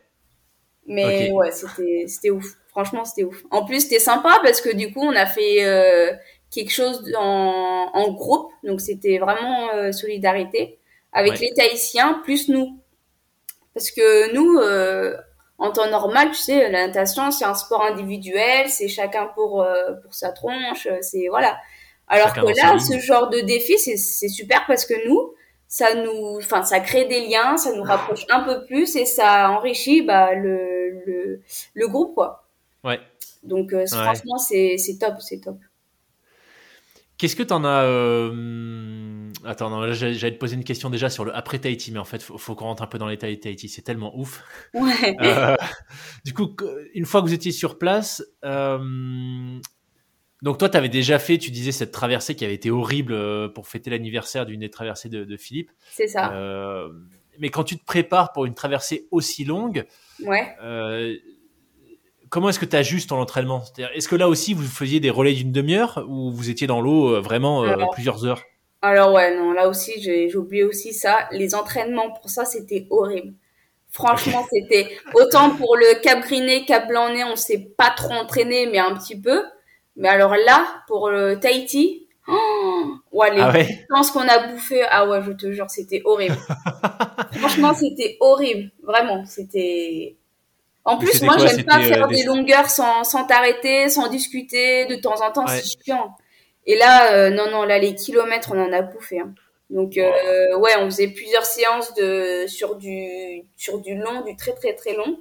[0.88, 2.46] Mais ouais, c'était, ouf.
[2.68, 3.44] Franchement, c'était ouf.
[3.52, 6.12] En plus, c'était sympa parce que du coup, on a fait euh,
[6.52, 8.52] quelque chose en, en groupe.
[8.64, 10.80] Donc, c'était vraiment euh, solidarité
[11.14, 12.80] avec les Tahitiens plus nous.
[13.74, 15.16] Parce que nous, euh,
[15.58, 19.94] en temps normal, tu sais, la natation, c'est un sport individuel, c'est chacun pour, euh,
[20.04, 21.58] pour sa tronche, c'est voilà.
[22.08, 25.34] Alors que là, ce genre de défi, c'est super parce que nous,
[25.68, 29.50] ça nous, enfin, ça crée des liens, ça nous rapproche un peu plus et ça
[29.50, 31.42] enrichit bah, le, le,
[31.74, 32.48] le groupe, quoi.
[32.84, 33.00] Ouais.
[33.44, 35.58] Donc, euh, franchement, c'est top, c'est top.
[37.18, 39.25] Qu'est-ce que tu en as euh...
[39.44, 42.38] Attends, j'allais te poser une question déjà sur le après Tahiti, mais en fait, faut,
[42.38, 43.68] faut qu'on rentre un peu dans les Tahiti.
[43.70, 44.44] C'est tellement ouf.
[44.74, 45.16] Ouais.
[45.26, 45.56] Euh,
[46.24, 46.56] du coup,
[46.94, 49.60] une fois que vous étiez sur place, euh,
[50.46, 53.48] donc toi, tu avais déjà fait, tu disais, cette traversée qui avait été horrible euh,
[53.50, 55.72] pour fêter l'anniversaire d'une des traversées de, Philippe.
[55.92, 56.34] C'est ça.
[56.34, 56.90] Euh,
[57.40, 59.86] mais quand tu te prépares pour une traversée aussi longue,
[60.24, 60.56] ouais.
[60.62, 61.16] Euh,
[62.30, 63.64] comment est-ce que tu ajustes ton entraînement?
[63.96, 67.20] Est-ce que là aussi, vous faisiez des relais d'une demi-heure ou vous étiez dans l'eau
[67.22, 68.44] vraiment plusieurs heures?
[68.86, 71.28] Alors ouais, non, là aussi, j'ai oublié aussi ça.
[71.32, 73.34] Les entraînements pour ça, c'était horrible.
[73.90, 78.78] Franchement, c'était autant pour le Cap Griné, Cap Blanc-Nez, on s'est pas trop entraîné, mais
[78.78, 79.44] un petit peu.
[79.96, 85.22] Mais alors là, pour le Tahiti, oh, ouais, les ah qu'on a bouffé, ah ouais,
[85.26, 86.38] je te jure, c'était horrible.
[87.40, 88.70] Franchement, c'était horrible.
[88.84, 90.16] Vraiment, c'était...
[90.84, 92.24] En plus, moi, j'aime pas faire des...
[92.24, 96.16] longueurs sans, sans t'arrêter, sans discuter, de temps en temps, c'est chiant.
[96.66, 99.20] Et là, non, non, là, les kilomètres, on en a bouffé.
[99.20, 99.34] Hein.
[99.70, 104.54] Donc euh, ouais, on faisait plusieurs séances de sur du sur du long, du très
[104.54, 105.20] très très long,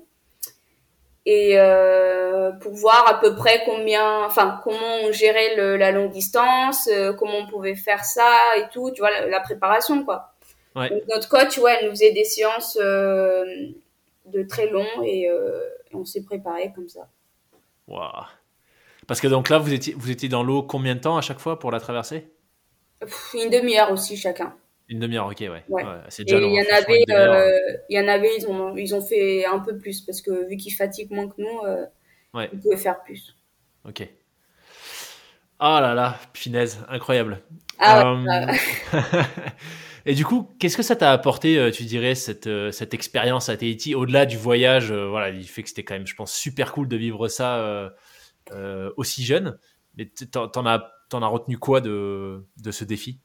[1.24, 6.10] et euh, pour voir à peu près combien, enfin comment on gérait le, la longue
[6.10, 10.34] distance, euh, comment on pouvait faire ça et tout, tu vois la, préparation quoi.
[10.76, 10.90] Ouais.
[10.90, 13.44] Donc, notre coach, ouais, elle nous faisait des séances euh,
[14.26, 15.60] de très long et, euh,
[15.94, 17.08] on s'est préparé comme ça.
[17.86, 18.24] Waouh.
[19.06, 21.38] Parce que donc là, vous étiez vous étiez dans l'eau combien de temps à chaque
[21.38, 22.32] fois pour la traverser?
[23.34, 24.54] Une demi-heure aussi chacun.
[24.88, 25.64] Une demi-heure, ok, ouais.
[25.68, 25.82] ouais.
[26.08, 26.38] c'est déjà.
[26.38, 29.58] il y en avait, euh, il y en avait, ils ont, ils ont fait un
[29.58, 33.34] peu plus parce que vu qu'ils fatiguent moins que nous, euh, ils pouvaient faire plus.
[33.88, 34.06] Ok.
[35.58, 37.40] Ah là là, finesse, incroyable.
[37.78, 38.46] Ah ouais.
[38.92, 39.00] Euh,
[40.06, 43.94] et du coup, qu'est-ce que ça t'a apporté, tu dirais, cette, cette expérience à Tahiti,
[43.94, 46.96] au-delà du voyage Voilà, il fait que c'était quand même, je pense, super cool de
[46.96, 47.90] vivre ça
[48.96, 49.58] aussi jeune.
[49.96, 53.20] Mais t'en as t'en as retenu quoi de, de ce défi?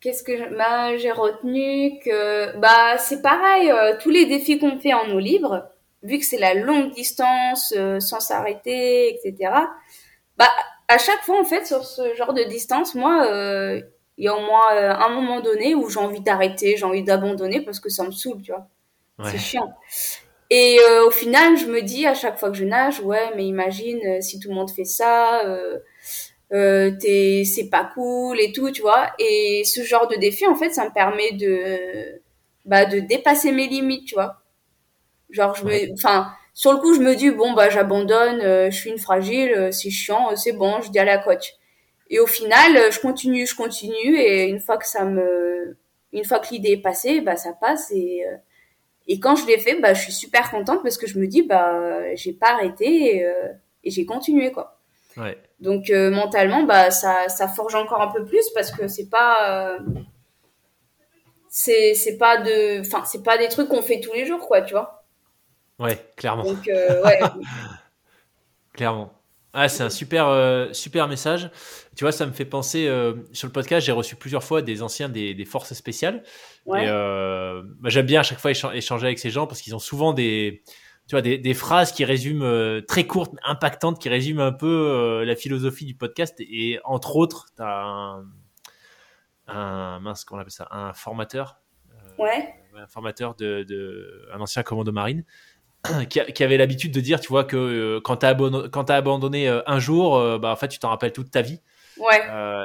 [0.00, 4.94] Qu'est-ce que bah, j'ai retenu que bah c'est pareil euh, tous les défis qu'on fait
[4.94, 5.68] en eau libre
[6.02, 9.52] vu que c'est la longue distance euh, sans s'arrêter etc
[10.38, 10.48] bah
[10.88, 13.82] à chaque fois en fait sur ce genre de distance moi euh,
[14.16, 17.60] il y a au moins un moment donné où j'ai envie d'arrêter j'ai envie d'abandonner
[17.60, 18.68] parce que ça me saoule tu vois.
[19.30, 19.70] C'est chiant
[20.50, 24.20] et au final je me dis à chaque fois que je nage ouais mais imagine
[24.20, 25.42] si tout le monde fait ça
[26.52, 29.10] euh, t'es c'est pas cool et tout tu vois.
[29.18, 32.20] Et ce genre de défi en fait ça me permet de
[32.64, 34.42] bah de dépasser mes limites tu vois.
[35.30, 38.76] Genre je me enfin sur le coup je me dis bon bah j'abandonne euh, je
[38.76, 41.54] suis une fragile euh, c'est chiant euh, c'est bon je dis à la coach.
[42.10, 45.78] Et au final je continue je continue et une fois que ça me
[46.12, 48.24] une fois que l'idée est passée bah ça passe et
[49.10, 51.42] et quand je l'ai fait bah je suis super contente parce que je me dis
[51.42, 53.26] bah j'ai pas arrêté et,
[53.84, 54.78] et j'ai continué quoi
[55.18, 59.10] ouais donc euh, mentalement, bah ça, ça forge encore un peu plus parce que c'est
[59.10, 59.78] pas, euh,
[61.48, 64.62] c'est c'est pas de, enfin c'est pas des trucs qu'on fait tous les jours, quoi,
[64.62, 65.04] tu vois.
[65.78, 66.44] Ouais, clairement.
[66.44, 67.20] Donc euh, ouais.
[68.72, 69.12] clairement.
[69.52, 71.50] Ah, c'est un super super message.
[71.96, 72.88] Tu vois, ça me fait penser
[73.32, 76.22] sur le podcast, j'ai reçu plusieurs fois des anciens des, des forces spéciales.
[76.66, 76.84] Ouais.
[76.84, 80.12] Et bah, j'aime bien à chaque fois échanger avec ces gens parce qu'ils ont souvent
[80.12, 80.62] des
[81.10, 84.68] tu vois, des, des, phrases qui résument euh, très courtes, impactantes, qui résument un peu
[84.68, 86.36] euh, la philosophie du podcast.
[86.38, 88.24] Et, entre autres, tu as un,
[89.48, 91.58] un, mince, comment on appelle ça, un formateur.
[91.90, 92.54] Euh, ouais.
[92.76, 95.24] Un formateur de, de, un ancien commando marine.
[96.10, 99.78] Qui, qui, avait l'habitude de dire, tu vois, que quand tu as, as, abandonné un
[99.78, 101.60] jour, bah, en fait, tu t'en rappelles toute ta vie.
[101.98, 102.20] Ouais.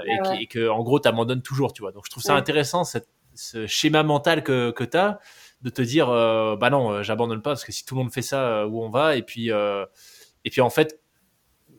[0.05, 1.93] et, et, que, en gros, tu abandonnes toujours, tu vois.
[1.93, 5.19] Donc, je trouve ça intéressant, cette, ce schéma mental que, que tu as
[5.61, 8.13] de te dire euh, bah non euh, j'abandonne pas parce que si tout le monde
[8.13, 10.99] fait ça euh, où on va et puis et puis en fait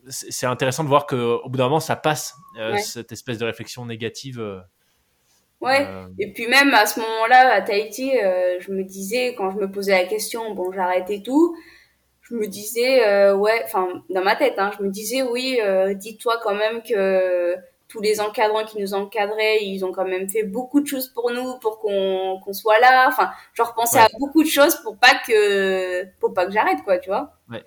[0.09, 2.35] c'est intéressant de voir que au bout d'un moment ça passe
[2.81, 4.63] cette espèce de réflexion négative
[5.59, 5.87] Ouais,
[6.19, 8.11] et puis même à ce moment-là, à Tahiti,
[8.59, 11.57] je me disais, quand je me posais la question, bon, j'arrête et tout,
[12.21, 15.59] je me disais, ouais, enfin, dans ma tête, hein, je me disais, oui,
[15.95, 17.55] dis-toi quand même que
[17.87, 21.31] tous les encadrants qui nous encadraient, ils ont quand même fait beaucoup de choses pour
[21.31, 23.07] nous, pour qu'on qu'on soit là.
[23.07, 26.97] Enfin, je repensais à beaucoup de choses pour pas que pour pas que j'arrête, quoi,
[26.97, 27.33] tu vois.
[27.49, 27.63] Ouais.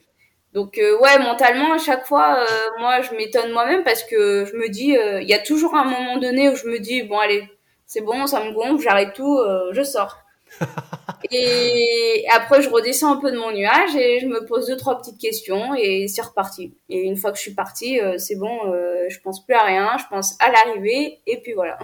[0.52, 4.56] Donc euh, ouais, mentalement à chaque fois, euh, moi je m'étonne moi-même parce que je
[4.56, 7.18] me dis, euh, il y a toujours un moment donné où je me dis bon
[7.18, 7.44] allez,
[7.90, 9.40] c'est bon, ça me gonfle, j'arrête tout,
[9.72, 10.16] je sors.
[11.30, 14.98] et après, je redescends un peu de mon nuage et je me pose deux, trois
[14.98, 16.74] petites questions et c'est reparti.
[16.88, 19.64] Et une fois que je suis partie, euh, c'est bon, euh, je pense plus à
[19.64, 21.78] rien, je pense à l'arrivée et puis voilà.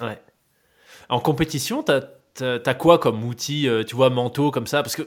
[0.00, 0.18] Ouais.
[1.08, 2.00] En compétition, t'as
[2.40, 4.82] as, quoi comme outil, euh, tu vois, manteau comme ça?
[4.82, 5.02] Parce que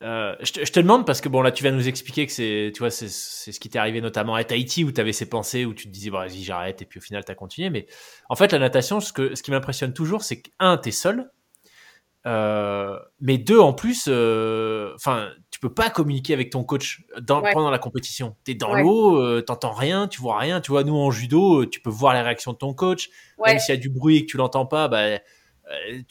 [0.00, 2.70] je te, je, te, demande parce que bon là tu viens nous expliquer que c'est
[2.72, 5.64] tu vois c'est ce qui t'est arrivé notamment à Tahiti où tu avais ces pensées
[5.64, 7.86] où tu te disais bon vas-y j'arrête et puis au final tu as continué mais
[8.28, 11.30] en fait la natation ce que ce qui m'impressionne toujours c'est que un t'es seul
[12.26, 17.40] euh, mais deux, en plus, euh, enfin, tu peux pas communiquer avec ton coach dans,
[17.40, 18.36] pendant la compétition.
[18.44, 20.60] T'es dans l'eau, euh, t'entends rien, tu vois rien.
[20.60, 23.08] Tu vois, nous en judo, tu peux voir les réactions de ton coach.
[23.44, 25.20] Même s'il y a du bruit et que tu l'entends pas, bah,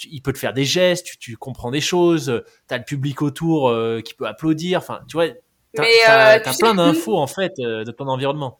[0.10, 2.44] il peut te faire des gestes, tu, tu comprends des choses.
[2.68, 4.80] T'as le public autour qui peut applaudir.
[4.80, 5.28] Enfin, tu vois,
[5.74, 5.84] t'as
[6.34, 8.60] as, plein d'infos en fait de ton environnement.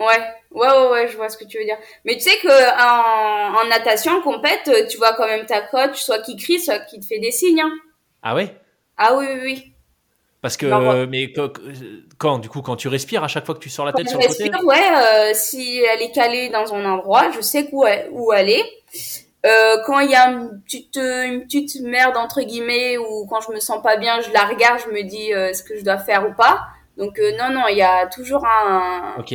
[0.00, 0.06] Ouais,
[0.52, 1.78] ouais, ouais, ouais, je vois ce que tu veux dire.
[2.04, 6.00] Mais tu sais que en, en natation, en compète, tu vois quand même ta coach,
[6.00, 7.60] soit qui crie, soit qui te fait des signes.
[7.60, 7.72] Hein.
[8.22, 8.54] Ah ouais?
[8.96, 9.72] Ah oui, oui, oui.
[10.40, 11.32] Parce que, mais
[12.16, 14.20] quand, du coup, quand tu respires, à chaque fois que tu sors la tête sur
[14.20, 14.50] le côté?
[14.64, 18.62] Ouais, euh, si elle est calée dans un endroit, je sais où, où aller.
[19.48, 23.50] Euh, quand il y a une petite, une petite merde entre guillemets ou quand je
[23.52, 25.98] me sens pas bien, je la regarde, je me dis euh, ce que je dois
[25.98, 26.66] faire ou pas.
[26.96, 29.14] Donc euh, non, non, il y a toujours un.
[29.18, 29.34] Ok.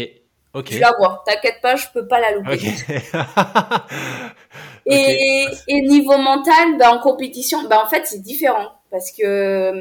[0.54, 0.68] Ok.
[0.72, 1.24] Je la vois.
[1.26, 2.60] T'inquiète pas, je peux pas la louper.
[4.86, 5.58] et, okay.
[5.68, 9.74] et niveau mental, bah, en compétition, bah en fait c'est différent parce que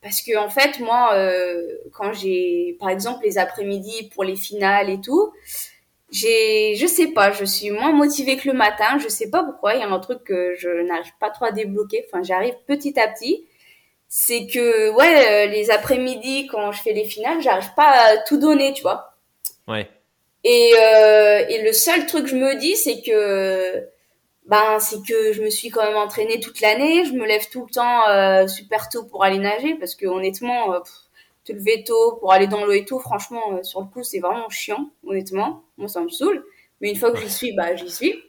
[0.00, 1.60] parce que en fait moi euh,
[1.92, 5.32] quand j'ai par exemple les après-midi pour les finales et tout
[6.10, 9.74] j'ai je sais pas je suis moins motivée que le matin je sais pas pourquoi
[9.74, 12.98] il y a un truc que je n'arrive pas trop à débloquer enfin j'arrive petit
[12.98, 13.46] à petit
[14.08, 18.72] c'est que ouais les après-midi quand je fais les finales j'arrive pas à tout donner
[18.72, 19.16] tu vois
[19.66, 19.88] ouais
[20.44, 23.84] et euh, et le seul truc que je me dis c'est que
[24.46, 27.04] ben c'est que je me suis quand même entraînée toute l'année.
[27.04, 30.74] Je me lève tout le temps euh, super tôt pour aller nager parce que honnêtement,
[30.74, 30.78] euh,
[31.46, 34.18] te lever tôt pour aller dans l'eau et tout, franchement, euh, sur le coup, c'est
[34.18, 35.62] vraiment chiant, honnêtement.
[35.76, 36.44] Moi, ça me saoule.
[36.80, 38.22] Mais une fois que j'y suis, bah j'y suis.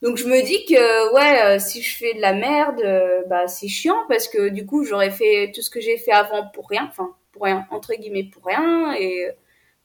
[0.00, 2.80] Donc je me dis que ouais, si je fais de la merde,
[3.28, 6.46] bah c'est chiant parce que du coup j'aurais fait tout ce que j'ai fait avant
[6.54, 9.28] pour rien, enfin pour rien entre guillemets pour rien et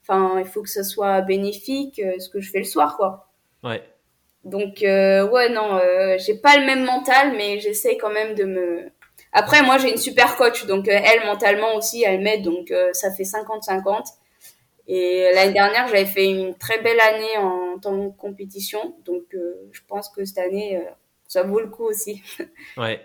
[0.03, 3.27] enfin il faut que ça soit bénéfique ce que je fais le soir quoi.
[3.63, 3.83] Ouais.
[4.45, 8.43] Donc euh, ouais non, euh, j'ai pas le même mental, mais j'essaie quand même de
[8.43, 8.91] me.
[9.35, 12.91] Après moi j'ai une super coach, donc euh, elle mentalement aussi elle m'aide, donc euh,
[12.93, 14.05] ça fait 50-50.
[14.87, 19.81] Et l'année dernière j'avais fait une très belle année en tant que compétition, donc je
[19.87, 20.81] pense que cette année
[21.27, 22.23] ça vaut le coup aussi.
[22.77, 23.01] ouais,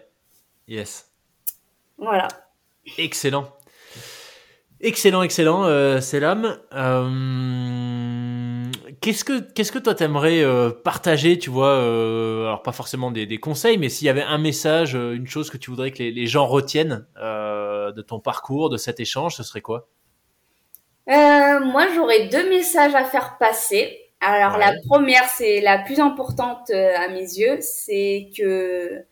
[0.68, 1.10] yes.
[1.98, 2.28] Voilà.
[2.96, 3.52] Excellent.
[4.82, 6.58] Excellent, excellent, euh, Selam.
[6.72, 7.08] Euh,
[9.00, 13.26] qu'est-ce que qu'est-ce que toi t'aimerais euh, partager, tu vois euh, Alors pas forcément des,
[13.26, 15.98] des conseils, mais s'il y avait un message, euh, une chose que tu voudrais que
[15.98, 19.88] les, les gens retiennent euh, de ton parcours, de cet échange, ce serait quoi?
[21.06, 23.98] Moi, j'aurais deux messages à faire passer.
[24.20, 24.58] Alors Ouais.
[24.58, 29.02] la première, c'est la plus importante à mes yeux, c'est que en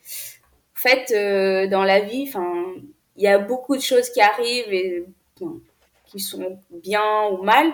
[0.74, 2.74] fait dans la vie, enfin,
[3.16, 5.04] il y a beaucoup de choses qui arrivent et
[5.40, 5.60] bon,
[6.06, 7.72] qui sont bien ou mal,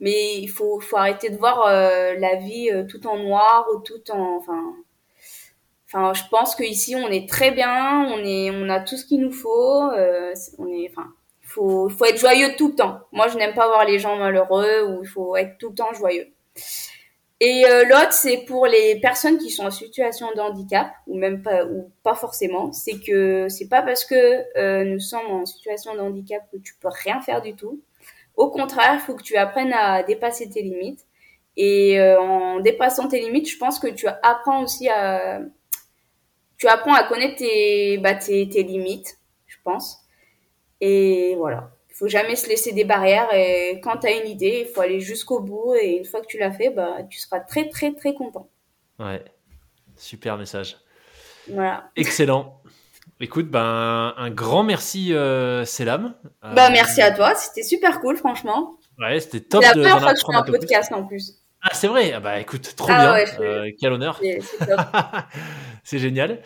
[0.00, 3.80] mais il faut faut arrêter de voir euh, la vie euh, tout en noir ou
[3.80, 4.74] tout en enfin
[5.86, 9.04] enfin je pense que ici on est très bien, on est on a tout ce
[9.04, 13.00] qu'il nous faut, euh, on est enfin faut faut être joyeux tout le temps.
[13.12, 15.92] Moi, je n'aime pas voir les gens malheureux ou il faut être tout le temps
[15.92, 16.28] joyeux.
[17.42, 21.42] Et euh, l'autre, c'est pour les personnes qui sont en situation de handicap ou même
[21.42, 22.70] pas ou pas forcément.
[22.72, 26.74] C'est que c'est pas parce que euh, nous sommes en situation de handicap que tu
[26.80, 27.80] peux rien faire du tout.
[28.40, 31.04] Au contraire, il faut que tu apprennes à dépasser tes limites.
[31.58, 35.42] Et euh, en dépassant tes limites, je pense que tu apprends aussi à
[36.56, 39.98] tu apprends à connaître tes bah, tes, tes limites, je pense.
[40.80, 41.70] Et voilà.
[41.90, 44.80] Il faut jamais se laisser des barrières et quand tu as une idée, il faut
[44.80, 47.92] aller jusqu'au bout et une fois que tu l'as fait, bah, tu seras très très
[47.92, 48.48] très content.
[48.98, 49.22] Ouais,
[49.96, 50.78] super message.
[51.46, 51.90] Voilà.
[51.94, 52.59] Excellent.
[53.22, 56.14] Écoute, ben un grand merci, euh, Selam.
[56.42, 58.76] Euh, Bah merci à toi, c'était super cool franchement.
[58.98, 60.60] Ouais, c'était top la de- première fois que je fais un peu plus.
[60.60, 61.34] podcast en plus.
[61.62, 62.12] Ah, c'est vrai.
[62.14, 63.12] Ah bah écoute, trop Ah bien.
[63.12, 64.18] ouais, Euh, quel honneur.
[65.84, 66.40] C'est génial.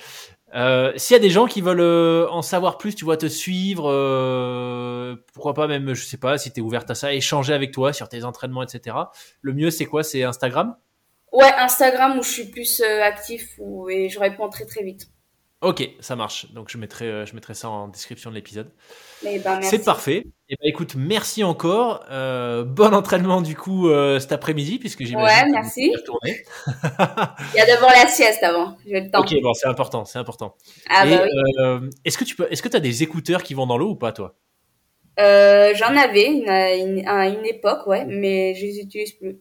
[0.97, 3.85] S'il y a des gens qui veulent en savoir plus, tu vois, te suivre,
[5.33, 7.93] pourquoi pas même, je sais pas, si tu es ouverte à ça, échanger avec toi
[7.93, 8.97] sur tes entraînements, etc.
[9.43, 10.03] Le mieux, c'est quoi?
[10.03, 10.77] C'est Instagram?
[11.33, 15.07] Ouais, Instagram où je suis plus actif où, et je réponds très très vite.
[15.65, 16.53] Ok, ça marche.
[16.53, 18.71] Donc je mettrai, euh, je mettrai ça en description de l'épisode.
[19.23, 19.71] Bah merci.
[19.71, 20.25] C'est parfait.
[20.51, 22.05] Et ben écoute, merci encore.
[22.11, 25.47] Euh, bon entraînement du coup euh, cet après-midi puisque j'imagine.
[25.47, 25.95] Ouais, merci.
[26.27, 29.21] Il y a d'abord la sieste avant, j'ai le temps.
[29.21, 30.55] Ok, bon, c'est important, c'est important.
[30.91, 31.31] Ah bah oui.
[31.61, 33.97] euh, est-ce que tu peux, est-ce que as des écouteurs qui vont dans l'eau ou
[33.97, 34.37] pas, toi?
[35.17, 39.39] J'en avais une, une, à une époque, ouais, mais je les utilise plus.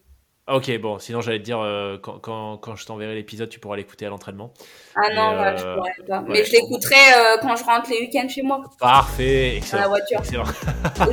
[0.51, 3.77] Ok, bon, sinon j'allais te dire euh, quand, quand, quand je t'enverrai l'épisode, tu pourras
[3.77, 4.51] l'écouter à l'entraînement.
[4.93, 6.19] Ah non, euh, voilà, je pourrais pas.
[6.19, 6.25] ouais.
[6.27, 9.87] Mais je l'écouterai euh, quand je rentre les week-ends chez moi, Parfait, dans la excellent.
[9.87, 10.19] voiture.
[10.19, 10.43] excellent.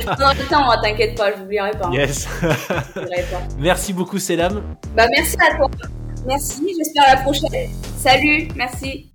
[0.01, 1.85] je prends le temps, hein, t'inquiète pas, je n'oublierai pas.
[1.87, 2.27] hein, Yes.
[2.41, 2.99] pas.
[3.57, 4.75] Merci beaucoup, Selam.
[4.95, 5.67] Bah merci à toi.
[6.27, 7.69] Merci, j'espère à la prochaine.
[7.97, 9.11] Salut, merci.